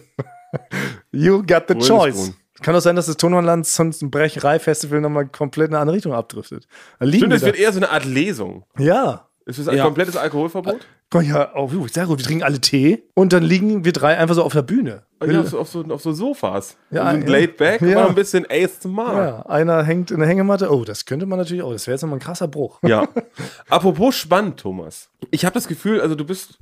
[1.11, 2.33] You got the ist choice.
[2.61, 6.13] Kann doch sein, dass das Tonhornland sonst ein Brecherei-Festival nochmal komplett in eine andere Richtung
[6.13, 6.67] abdriftet.
[7.01, 8.63] Stimmt, es wird eher so eine Art Lesung.
[8.77, 9.27] Ja.
[9.45, 9.85] Ist das ein Ja.
[9.85, 10.85] komplettes Alkoholverbot?
[11.09, 12.17] Komm, ja, oh, sehr gut.
[12.19, 15.03] Wir trinken alle Tee und dann liegen wir drei einfach so auf der Bühne.
[15.25, 16.75] Ja, auf, so, auf, so, auf so Sofas.
[16.91, 17.29] Ja, so ein ja.
[17.29, 17.95] laid back und Ja.
[18.01, 19.13] mal ein bisschen ASMR.
[19.15, 20.69] Ja, einer hängt in der Hängematte.
[20.69, 21.71] Oh, das könnte man natürlich auch.
[21.71, 22.79] Das wäre jetzt nochmal ein krasser Bruch.
[22.83, 23.07] Ja.
[23.69, 25.09] Apropos spannend, Thomas.
[25.31, 26.59] Ich habe das Gefühl, also du bist,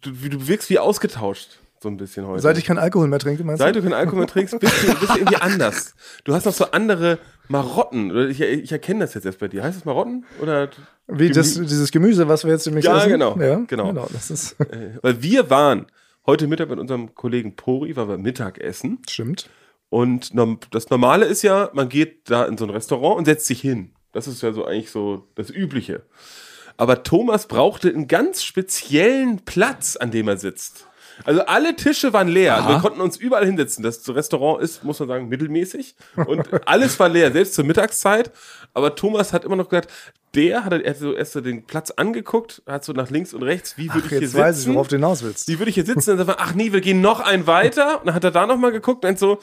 [0.00, 2.42] du, du wirkst wie ausgetauscht, so ein bisschen heute.
[2.42, 3.80] Seit ich keinen Alkohol mehr trinke, meinst Seit du?
[3.80, 5.94] du keinen Alkohol mehr trinkst, bist du, bist du irgendwie anders.
[6.24, 7.18] Du hast noch so andere
[7.48, 8.28] Marotten.
[8.30, 9.62] Ich, ich erkenne das jetzt erst bei dir.
[9.62, 10.24] Heißt es Marotten?
[10.42, 10.70] Oder
[11.06, 13.10] Wie das, dieses Gemüse, was wir jetzt demnächst Ja, essen?
[13.10, 13.86] genau, Ja, genau.
[13.88, 14.08] genau.
[14.12, 14.56] Das ist,
[15.02, 15.86] Weil wir waren
[16.26, 18.98] heute Mittag mit unserem Kollegen Pori, weil wir Mittagessen.
[19.08, 19.48] stimmt.
[19.90, 20.32] Und
[20.72, 23.92] das Normale ist ja, man geht da in so ein Restaurant und setzt sich hin.
[24.12, 26.02] Das ist ja so eigentlich so das Übliche.
[26.76, 30.86] Aber Thomas brauchte einen ganz speziellen Platz, an dem er sitzt.
[31.24, 32.56] Also alle Tische waren leer.
[32.56, 33.82] Also wir konnten uns überall hinsetzen.
[33.82, 35.94] Das Restaurant ist, muss man sagen, mittelmäßig.
[36.26, 38.32] Und alles war leer, selbst zur Mittagszeit.
[38.72, 39.90] Aber Thomas hat immer noch gesagt,
[40.34, 43.44] der hat er hat so erst so den Platz angeguckt, hat so nach links und
[43.44, 44.74] rechts, wie würde ich hier jetzt weiß ich, sitzen?
[44.74, 45.46] worauf du hinaus willst.
[45.46, 46.10] Wie würde ich hier sitzen?
[46.10, 48.00] Und dann sagt man, ach nee, wir gehen noch einen weiter.
[48.00, 49.38] Und dann hat er da nochmal geguckt und so,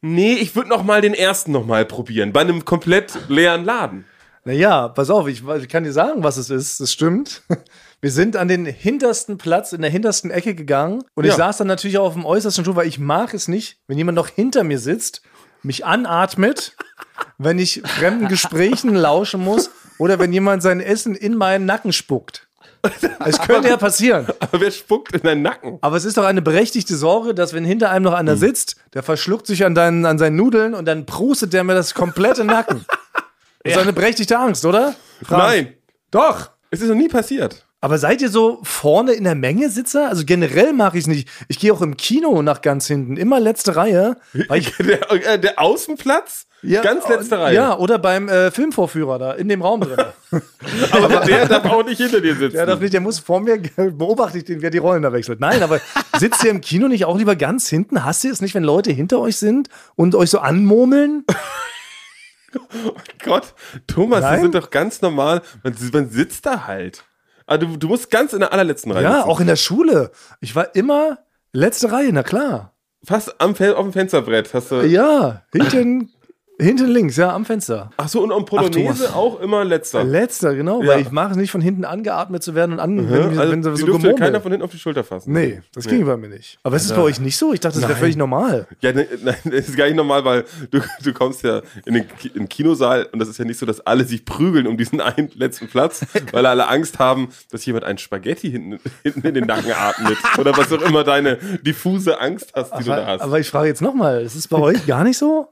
[0.00, 2.32] nee, ich würde noch mal den ersten noch mal probieren.
[2.32, 4.04] Bei einem komplett leeren Laden.
[4.44, 6.80] Naja, pass auf, ich, ich kann dir sagen, was es ist.
[6.80, 7.42] Das stimmt.
[8.00, 11.02] Wir sind an den hintersten Platz, in der hintersten Ecke gegangen.
[11.14, 11.36] Und ich Ja.
[11.36, 14.16] saß dann natürlich auch auf dem äußersten Stuhl, weil ich mag es nicht, wenn jemand
[14.16, 15.22] noch hinter mir sitzt,
[15.62, 16.76] mich anatmet,
[17.38, 22.46] wenn ich fremden Gesprächen lauschen muss oder wenn jemand sein Essen in meinen Nacken spuckt.
[23.24, 24.26] Es könnte ja passieren.
[24.38, 25.78] Aber wer spuckt in deinen Nacken?
[25.80, 28.38] Aber es ist doch eine berechtigte Sorge, dass wenn hinter einem noch einer Hm.
[28.38, 31.94] sitzt, der verschluckt sich an, deinen, an seinen Nudeln und dann prustet der mir das
[31.94, 32.84] komplette Nacken.
[33.64, 34.94] Das ist eine berechtigte Angst, oder?
[35.22, 35.42] Frank?
[35.42, 35.74] Nein,
[36.12, 36.50] Doch.
[36.70, 37.66] es ist noch nie passiert.
[37.80, 40.08] Aber seid ihr so vorne in der Menge Sitzer?
[40.08, 41.28] Also generell mache ich es nicht.
[41.46, 44.16] Ich gehe auch im Kino nach ganz hinten, immer letzte Reihe.
[44.34, 46.46] Der, äh, der Außenplatz?
[46.62, 47.54] Ganz letzte Reihe.
[47.54, 49.96] Ja, oder beim äh, Filmvorführer da, in dem Raum drin.
[50.90, 52.56] Aber der darf auch nicht hinter dir sitzen.
[52.56, 55.38] der darf nicht, der muss vor mir, beobachte ich den, wer die Rollen da wechselt.
[55.38, 55.80] Nein, aber
[56.18, 58.04] sitzt ihr im Kino nicht auch lieber ganz hinten?
[58.04, 61.24] Hasst ihr es nicht, wenn Leute hinter euch sind und euch so anmurmeln?
[63.24, 63.54] Gott,
[63.86, 64.34] Thomas, Nein?
[64.34, 65.42] wir sind doch ganz normal.
[65.62, 67.04] Man, man sitzt da halt.
[67.48, 69.28] Aber du, du musst ganz in der allerletzten Reihe Ja, sitzen.
[69.30, 70.10] auch in der Schule.
[70.40, 71.18] Ich war immer
[71.52, 72.74] letzte Reihe, na klar.
[73.04, 74.82] Fast am, auf dem Fensterbrett hast du.
[74.82, 76.10] Ja, hinten,
[76.58, 77.90] hinten links, ja, am Fenster.
[77.96, 79.14] Ach so, und am Polonaise Thomas.
[79.14, 80.04] auch immer letzter.
[80.04, 80.88] Letzter, genau, Ja.
[80.88, 83.62] weil ich mag es nicht von hinten angeatmet zu werden und an, wenn, also, wenn
[83.62, 84.18] so, gemurmelt.
[84.18, 85.32] keiner von hinten auf die Schulter fassen.
[85.32, 86.58] Nee, das ging bei mir nicht.
[86.62, 87.52] Aber ist es bei euch nicht so?
[87.52, 88.66] Ich dachte, das wäre völlig normal.
[88.80, 92.04] Ja, ne, nein, das ist gar nicht normal, weil du, du kommst ja in den,
[92.24, 95.00] in den Kinosaal und das ist ja nicht so, dass alle sich prügeln um diesen
[95.00, 99.44] einen letzten Platz, weil alle Angst haben, dass jemand ein Spaghetti hinten, hinten in den
[99.44, 100.18] Nacken atmet.
[100.38, 103.20] Oder was auch immer deine diffuse Angst hast, die du da Aber, hast.
[103.22, 105.48] aber ich frage jetzt nochmal, ist es bei euch gar nicht so?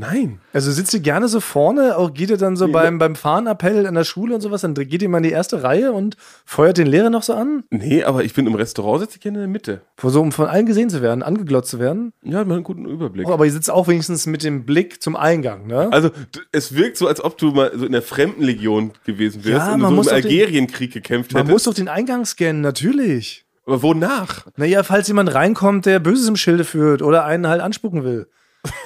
[0.00, 0.40] Nein.
[0.54, 3.94] Also sitzt ihr gerne so vorne, auch geht ihr dann so beim, beim Fahnenappell in
[3.94, 6.86] der Schule und sowas, dann geht ihr mal in die erste Reihe und feuert den
[6.86, 7.64] Lehrer noch so an?
[7.70, 9.82] Nee, aber ich bin im Restaurant, sitze ich gerne in der Mitte.
[10.02, 12.14] So, um von allen gesehen zu werden, angeglotzt zu werden.
[12.22, 13.28] Ja, hat man einen guten Überblick.
[13.28, 15.88] Oh, aber ihr sitzt auch wenigstens mit dem Blick zum Eingang, ne?
[15.92, 16.10] Also,
[16.50, 19.80] es wirkt so, als ob du mal so in der Fremdenlegion gewesen wärst Ja, und
[19.80, 21.52] man du muss so im Algerienkrieg gekämpft Man hättest.
[21.52, 23.44] muss doch den Eingang scannen, natürlich.
[23.66, 24.46] Aber wonach?
[24.56, 28.26] Naja, falls jemand reinkommt, der Böses im Schilde führt oder einen halt anspucken will.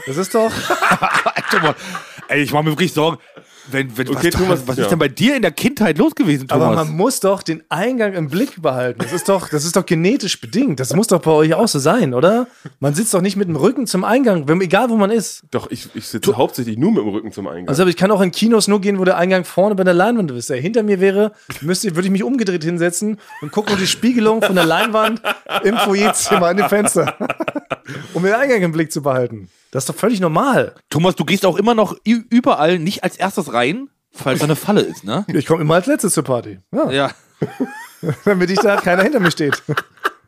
[0.07, 0.53] Das ist doch.
[2.29, 3.19] Ey, ich mache mir wirklich Sorgen.
[3.71, 4.85] Wenn, wenn, Okay, was, Thomas, was ja.
[4.85, 6.67] ist denn bei dir in der Kindheit los gewesen, Thomas?
[6.67, 9.01] Aber man muss doch den Eingang im Blick behalten.
[9.01, 10.81] Das ist doch, das ist doch genetisch bedingt.
[10.81, 12.47] Das muss doch bei euch auch so sein, oder?
[12.81, 15.45] Man sitzt doch nicht mit dem Rücken zum Eingang, wenn, egal wo man ist.
[15.51, 17.69] Doch, ich, ich sitze hauptsächlich nur mit dem Rücken zum Eingang.
[17.69, 19.95] Also aber ich kann auch in Kinos nur gehen, wo der Eingang vorne bei der
[19.95, 20.51] Leinwand ist.
[20.51, 24.43] Der hinter mir wäre, müsste, würde ich mich umgedreht hinsetzen und gucken nur die Spiegelung
[24.43, 25.23] von der Leinwand
[25.63, 27.17] im Foyerzimmer an dem Fenster.
[28.15, 29.49] um den Eingang im Blick zu behalten.
[29.71, 30.75] Das ist doch völlig normal.
[30.91, 34.83] Thomas, du gehst auch immer noch überall nicht als erstes rein, falls da eine Falle
[34.83, 35.25] ist, ne?
[35.33, 36.61] Ich komme immer als letztes zur Party.
[36.73, 37.11] Ja, Ja.
[38.25, 39.63] Damit ich da keiner hinter mir steht.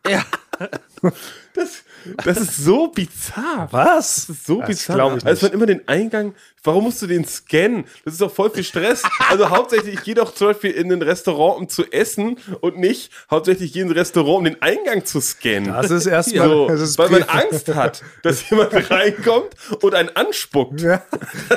[0.09, 0.25] Ja.
[1.55, 1.85] das,
[2.25, 3.69] das ist so bizarr.
[3.71, 4.27] Was?
[4.27, 4.97] Das ist so Das bizarr.
[4.97, 5.27] glaub ich nicht.
[5.27, 6.35] Also man immer den Eingang,
[6.65, 7.85] warum musst du den scannen?
[8.05, 9.03] Das ist doch voll viel Stress.
[9.31, 13.11] Also hauptsächlich, ich gehe doch zum Beispiel in ein Restaurant, um zu essen und nicht
[13.31, 15.73] hauptsächlich ich gehe in ein Restaurant, um den Eingang zu scannen.
[15.73, 16.49] Das ist erstmal.
[16.49, 19.49] so, das ist weil man Angst hat, dass jemand reinkommt
[19.83, 20.81] und einen anspuckt.
[20.81, 21.03] Ja.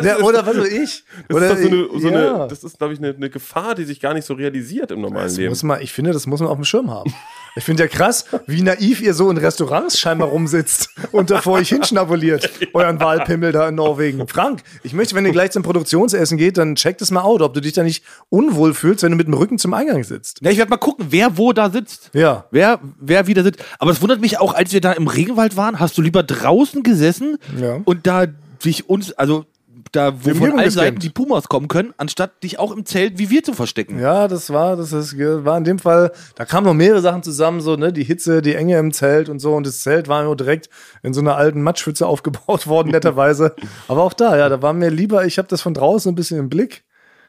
[0.02, 1.04] ja, oder was weiß ich.
[1.28, 2.36] Das oder ist so eine, so ja.
[2.36, 5.02] eine, das ist, glaube ich, eine, eine Gefahr, die sich gar nicht so realisiert im
[5.02, 5.50] normalen Das Leben.
[5.50, 7.14] muss man, ich finde, das muss man auf dem Schirm haben.
[7.56, 11.54] Ich finde ja krass, wie naiv ihr so in Restaurants scheinbar rumsitzt und da vor
[11.54, 12.50] euch hinschnabuliert.
[12.74, 14.28] Euren Wahlpimmel da in Norwegen.
[14.28, 17.54] Frank, ich möchte, wenn ihr gleich zum Produktionsessen geht, dann check das mal out, ob
[17.54, 20.40] du dich da nicht unwohl fühlst, wenn du mit dem Rücken zum Eingang sitzt.
[20.42, 22.12] ja ich werde mal gucken, wer wo da sitzt.
[22.14, 22.46] Ja.
[22.52, 23.64] Wer, wer wieder sitzt.
[23.78, 26.84] Aber es wundert mich auch, als wir da im Regenwald waren, hast du lieber draußen
[26.84, 27.80] gesessen Ja.
[27.86, 28.26] und da
[28.64, 29.46] dich uns, also
[29.92, 33.30] da, wo von allen Seiten die Pumas kommen können, anstatt dich auch im Zelt wie
[33.30, 34.00] wir zu verstecken.
[34.00, 37.62] Ja, das war, das ist, war in dem Fall, da kamen noch mehrere Sachen zusammen,
[37.62, 40.36] so, ne, die Hitze, die Enge im Zelt und so, und das Zelt war nur
[40.36, 40.70] direkt
[41.04, 43.56] in so einer alten Matschpfütze aufgebaut worden, netterweise.
[43.88, 46.40] Aber auch da, ja, da war mir lieber, ich habe das von draußen ein bisschen
[46.40, 46.84] im Blick.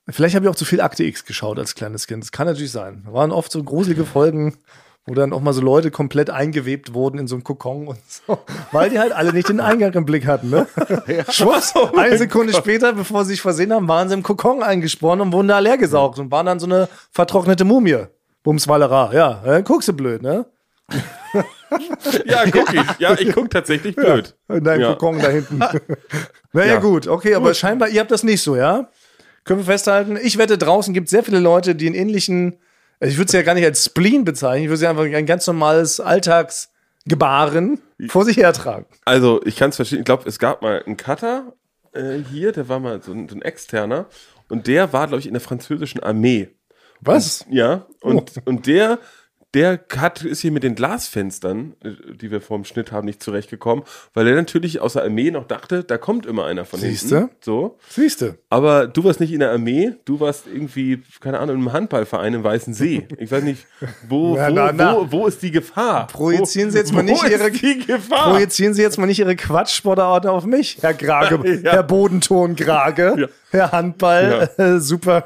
[0.09, 2.25] Vielleicht habe ich auch zu viel Akte X geschaut als kleines Kind.
[2.25, 3.03] Das kann natürlich sein.
[3.07, 4.57] Da waren oft so gruselige Folgen,
[5.11, 8.39] wo dann auch mal so Leute komplett eingewebt wurden in so einem Kokon und so,
[8.71, 10.69] weil die halt alle nicht den Eingang im Blick hatten, ne?
[11.31, 15.33] Schwupps, eine Sekunde später, bevor sie sich versehen haben, waren sie im Kokon eingesprochen und
[15.33, 18.05] wurden da leer gesaugt und waren dann so eine vertrocknete Mumie.
[18.45, 19.61] Bumswallerer, ja.
[19.63, 20.47] Guckst du blöd, ne?
[22.27, 22.99] Ja, guck ich.
[22.99, 24.37] Ja, ich guck tatsächlich blöd.
[24.49, 24.93] In deinem Ja.
[24.95, 25.59] Kokon da hinten.
[26.53, 26.79] naja, Ja.
[26.81, 28.89] gut, okay, aber scheinbar, ihr habt das nicht so, ja?
[29.45, 30.17] Können wir festhalten?
[30.23, 32.59] Ich wette, draußen gibt es sehr viele Leute, die einen ähnlichen,
[33.01, 35.05] also ich würde es ja gar nicht als Spleen bezeichnen, ich würde es ja einfach
[35.05, 38.87] ein ganz normales Alltagsgebaren vor sich hertragen.
[39.05, 40.01] Also, ich kann es verstehen.
[40.01, 41.55] Ich glaube, es gab mal einen Cutter
[41.93, 44.07] äh, hier, der war mal so ein, so ein externer.
[44.49, 46.49] Und der war, glaube ich, in der französischen Armee.
[47.01, 47.47] Was?
[47.49, 48.99] Ja, und, und der,
[49.55, 53.23] der hat, ist hier mit den Glasfenstern, äh, die wir vor dem Schnitt haben, nicht
[53.23, 53.85] zurechtgekommen,
[54.15, 57.19] weil er natürlich aus der Armee noch dachte, da kommt immer einer von Siehste?
[57.19, 57.35] hinten.
[57.41, 57.79] So.
[57.89, 58.39] Siehste.
[58.49, 62.45] Aber du warst nicht in der Armee, du warst irgendwie, keine Ahnung, im Handballverein im
[62.45, 63.07] Weißen See.
[63.19, 63.67] Ich weiß nicht,
[64.09, 64.95] wo, Na, wo, na, na.
[64.97, 66.07] wo, wo ist die Gefahr?
[66.07, 68.31] Projizieren Sie jetzt mal nicht Ihre- Gefahr?
[68.31, 71.73] Projizieren Sie jetzt mal nicht Ihre Quatschsportarten auf mich, Herr Grage, Ja.
[71.73, 73.27] Herr Bodenton Grage, Ja.
[73.53, 75.25] Handball, äh, super.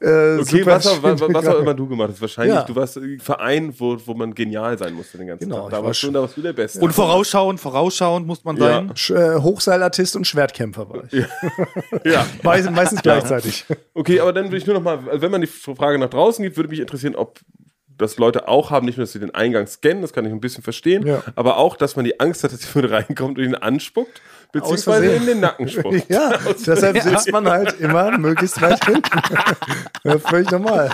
[0.00, 2.20] Äh, Okay, super was, auch- was, was auch immer du gemacht hast.
[2.20, 2.62] Wahrscheinlich, Ja.
[2.64, 5.70] du warst ein Verein, wo, wo man genial sein musste den ganzen Genau, Tag.
[5.70, 6.80] Da war warst, du, schon- da warst du der Beste.
[6.80, 8.62] Und vorausschauend, vorausschauend muss man Ja.
[8.64, 8.90] sein.
[8.94, 11.24] Sch- äh, Hochseilartist und Schwertkämpfer war ich.
[12.04, 12.26] ja.
[12.42, 13.64] Meist, meistens gleichzeitig.
[13.94, 16.56] Okay, aber dann würde ich nur noch mal, wenn man die Frage nach draußen gibt,
[16.56, 17.38] würde mich interessieren, ob
[17.98, 20.40] das Leute auch haben, nicht nur, dass sie den Eingang scannen, das kann ich ein
[20.40, 21.22] bisschen verstehen, Ja.
[21.36, 24.20] aber auch, dass man die Angst hat, dass jemand reinkommt und ihn anspuckt,
[24.52, 26.04] beziehungsweise in den Nacken spuckt.
[26.08, 26.32] Ja,
[26.66, 29.08] deshalb sitzt man halt immer möglichst weit hinten.
[30.04, 30.90] ja, völlig normal.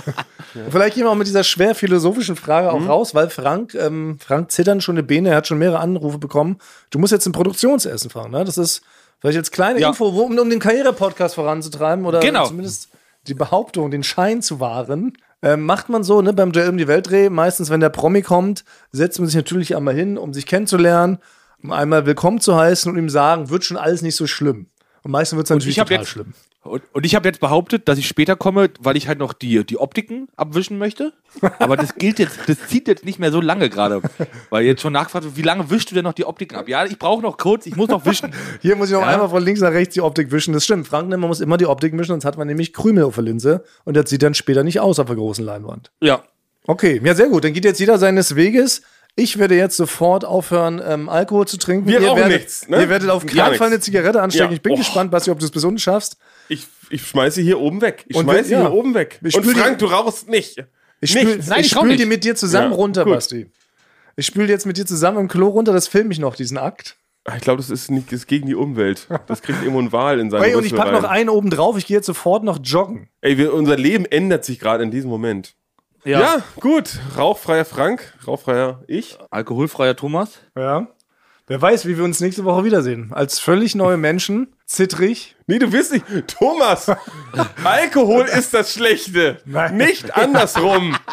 [0.70, 4.50] Vielleicht gehen wir auch mit dieser schwer philosophischen Frage auch raus, weil Frank, ähm, Frank
[4.50, 6.58] zittern schon eine Beine, er hat schon mehrere Anrufe bekommen.
[6.90, 8.44] Du musst jetzt ein Produktionsessen fahren, ne?
[8.44, 8.82] Das ist
[9.20, 9.88] vielleicht als kleine Ja.
[9.88, 12.46] Info, wo- um, um den Karriere-Podcast voranzutreiben oder Genau.
[12.46, 12.88] zumindest
[13.26, 15.12] die Behauptung, den Schein zu wahren.
[15.42, 18.64] Ähm, macht man so, ne, beim Duell um die Weltdreh, meistens, wenn der Promi kommt,
[18.90, 21.18] setzt man sich natürlich einmal hin, um sich kennenzulernen,
[21.62, 24.66] um einmal willkommen zu heißen und ihm sagen, wird schon alles nicht so schlimm.
[25.02, 26.34] Und meistens wird es natürlich total jetzt- schlimm.
[26.64, 29.64] Und, und ich habe jetzt behauptet, dass ich später komme, weil ich halt noch die,
[29.64, 31.14] die Optiken abwischen möchte.
[31.60, 34.02] Aber das gilt jetzt, das zieht jetzt nicht mehr so lange gerade.
[34.50, 36.68] Weil jetzt schon nachgefragt wird, wie lange wischst du denn noch die Optiken ab?
[36.68, 38.34] Ja, ich brauche noch kurz, ich muss noch wischen.
[38.60, 39.06] Hier muss ich noch Ja.
[39.06, 40.52] einmal von links nach rechts die Optik wischen.
[40.52, 40.86] Das stimmt.
[40.88, 43.64] Frank, man muss immer die Optik wischen, sonst hat man nämlich Krümel auf der Linse.
[43.84, 45.90] Und das sieht dann später nicht aus auf der großen Leinwand.
[46.02, 46.22] Ja.
[46.66, 47.44] Okay, ja, sehr gut.
[47.44, 48.82] Dann geht jetzt jeder seines Weges.
[49.18, 51.88] Ich werde jetzt sofort aufhören, ähm, Alkohol zu trinken.
[51.88, 52.82] Wir rauchen werdet, nichts, ne?
[52.82, 53.80] Ihr werdet auf keinen Fall eine.
[53.80, 54.50] Zigarette anstecken.
[54.50, 54.54] Ja.
[54.54, 54.76] Ich bin Oh.
[54.76, 56.18] gespannt, Basti, ob du es bis unten schaffst.
[56.48, 58.04] Ich, ich schmeiße hier oben weg.
[58.06, 58.60] Ich Und schmeiße ja.
[58.60, 59.18] hier oben weg.
[59.24, 60.64] Ich Und Frank, du rauchst nicht.
[61.00, 61.28] Ich Nicht.
[61.28, 63.14] spül, Nein, ich spül die mit dir zusammen Ja, runter, gut.
[63.14, 63.50] Basti.
[64.16, 65.72] Ich spül jetzt mit dir zusammen im Klo runter.
[65.72, 66.96] Das filme ich noch, diesen Akt.
[67.36, 69.06] Ich glaube, das ist nicht das ist gegen die Umwelt.
[69.26, 71.76] Das kriegt immer ein Wal in seinen Hey, und ich packe noch einen oben drauf.
[71.76, 73.08] Ich gehe jetzt sofort noch joggen.
[73.20, 75.54] Ey, wir, unser Leben ändert sich gerade in diesem Moment.
[76.08, 76.42] Ja.
[76.60, 76.98] gut.
[77.16, 79.18] Rauchfreier Frank, rauchfreier ich.
[79.30, 80.38] Alkoholfreier Thomas.
[80.56, 80.88] Ja.
[81.46, 83.10] Wer weiß, wie wir uns nächste Woche wiedersehen.
[83.12, 85.34] Als völlig neue Menschen, zittrig.
[85.46, 86.04] Nee, du wirst nicht.
[86.26, 86.90] Thomas,
[87.64, 89.38] Alkohol ist das Schlechte.
[89.46, 89.76] Nein.
[89.76, 90.96] Nicht andersrum.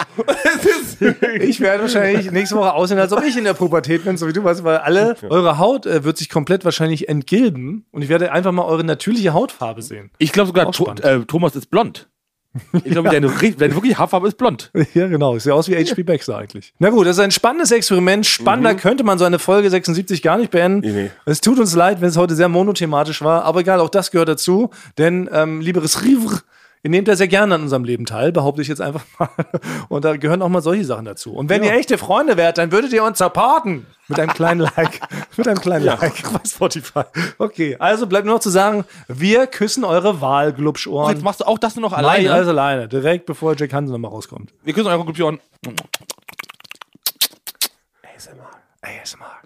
[1.42, 4.34] Ich werde wahrscheinlich nächste Woche aussehen, als ob ich in der Pubertät bin, so wie
[4.34, 8.32] du weißt, weil alle, eure Haut äh, wird sich komplett wahrscheinlich entgilben und ich werde
[8.32, 10.10] einfach mal eure natürliche Hautfarbe sehen.
[10.18, 12.08] Ich glaube sogar, to äh, Thomas ist blond.
[12.84, 14.72] Ich glaube, deine, ri- deine wirklich Haarfarbe ist blond.
[14.94, 15.38] Ja, genau.
[15.38, 16.74] Sieht aus wie HP Baxter eigentlich.
[16.80, 18.26] Na gut, das ist ein spannendes Experiment.
[18.26, 20.80] Spannender könnte man so eine Folge 76 gar nicht beenden.
[20.96, 21.12] Nee.
[21.26, 23.44] Es tut uns leid, wenn es heute sehr monothematisch war.
[23.44, 24.70] Aber egal, auch das gehört dazu.
[24.98, 26.40] Denn, ähm, lieberes Rivre,
[26.86, 29.28] ihr nehmt ja sehr gerne an unserem Leben teil, behaupte ich jetzt einfach mal.
[29.90, 31.34] Und da gehören auch mal solche Sachen dazu.
[31.34, 33.88] Und wenn ihr echte Freunde wärt, dann würdet ihr uns supporten.
[34.08, 35.02] Mit einem kleinen Like.
[35.36, 37.02] Mit einem kleinen Like bei Spotify.
[37.40, 41.12] Okay, also bleibt nur noch zu sagen, wir küssen eure Wahlglubschohren.
[41.12, 42.32] Jetzt machst du auch das nur noch Nein, alleine.
[42.32, 42.88] alles alleine.
[42.88, 44.54] Direkt bevor Jack Hansen nochmal rauskommt.
[44.64, 45.40] Wir küssen eure Gruppe
[48.84, 49.42] ASMR.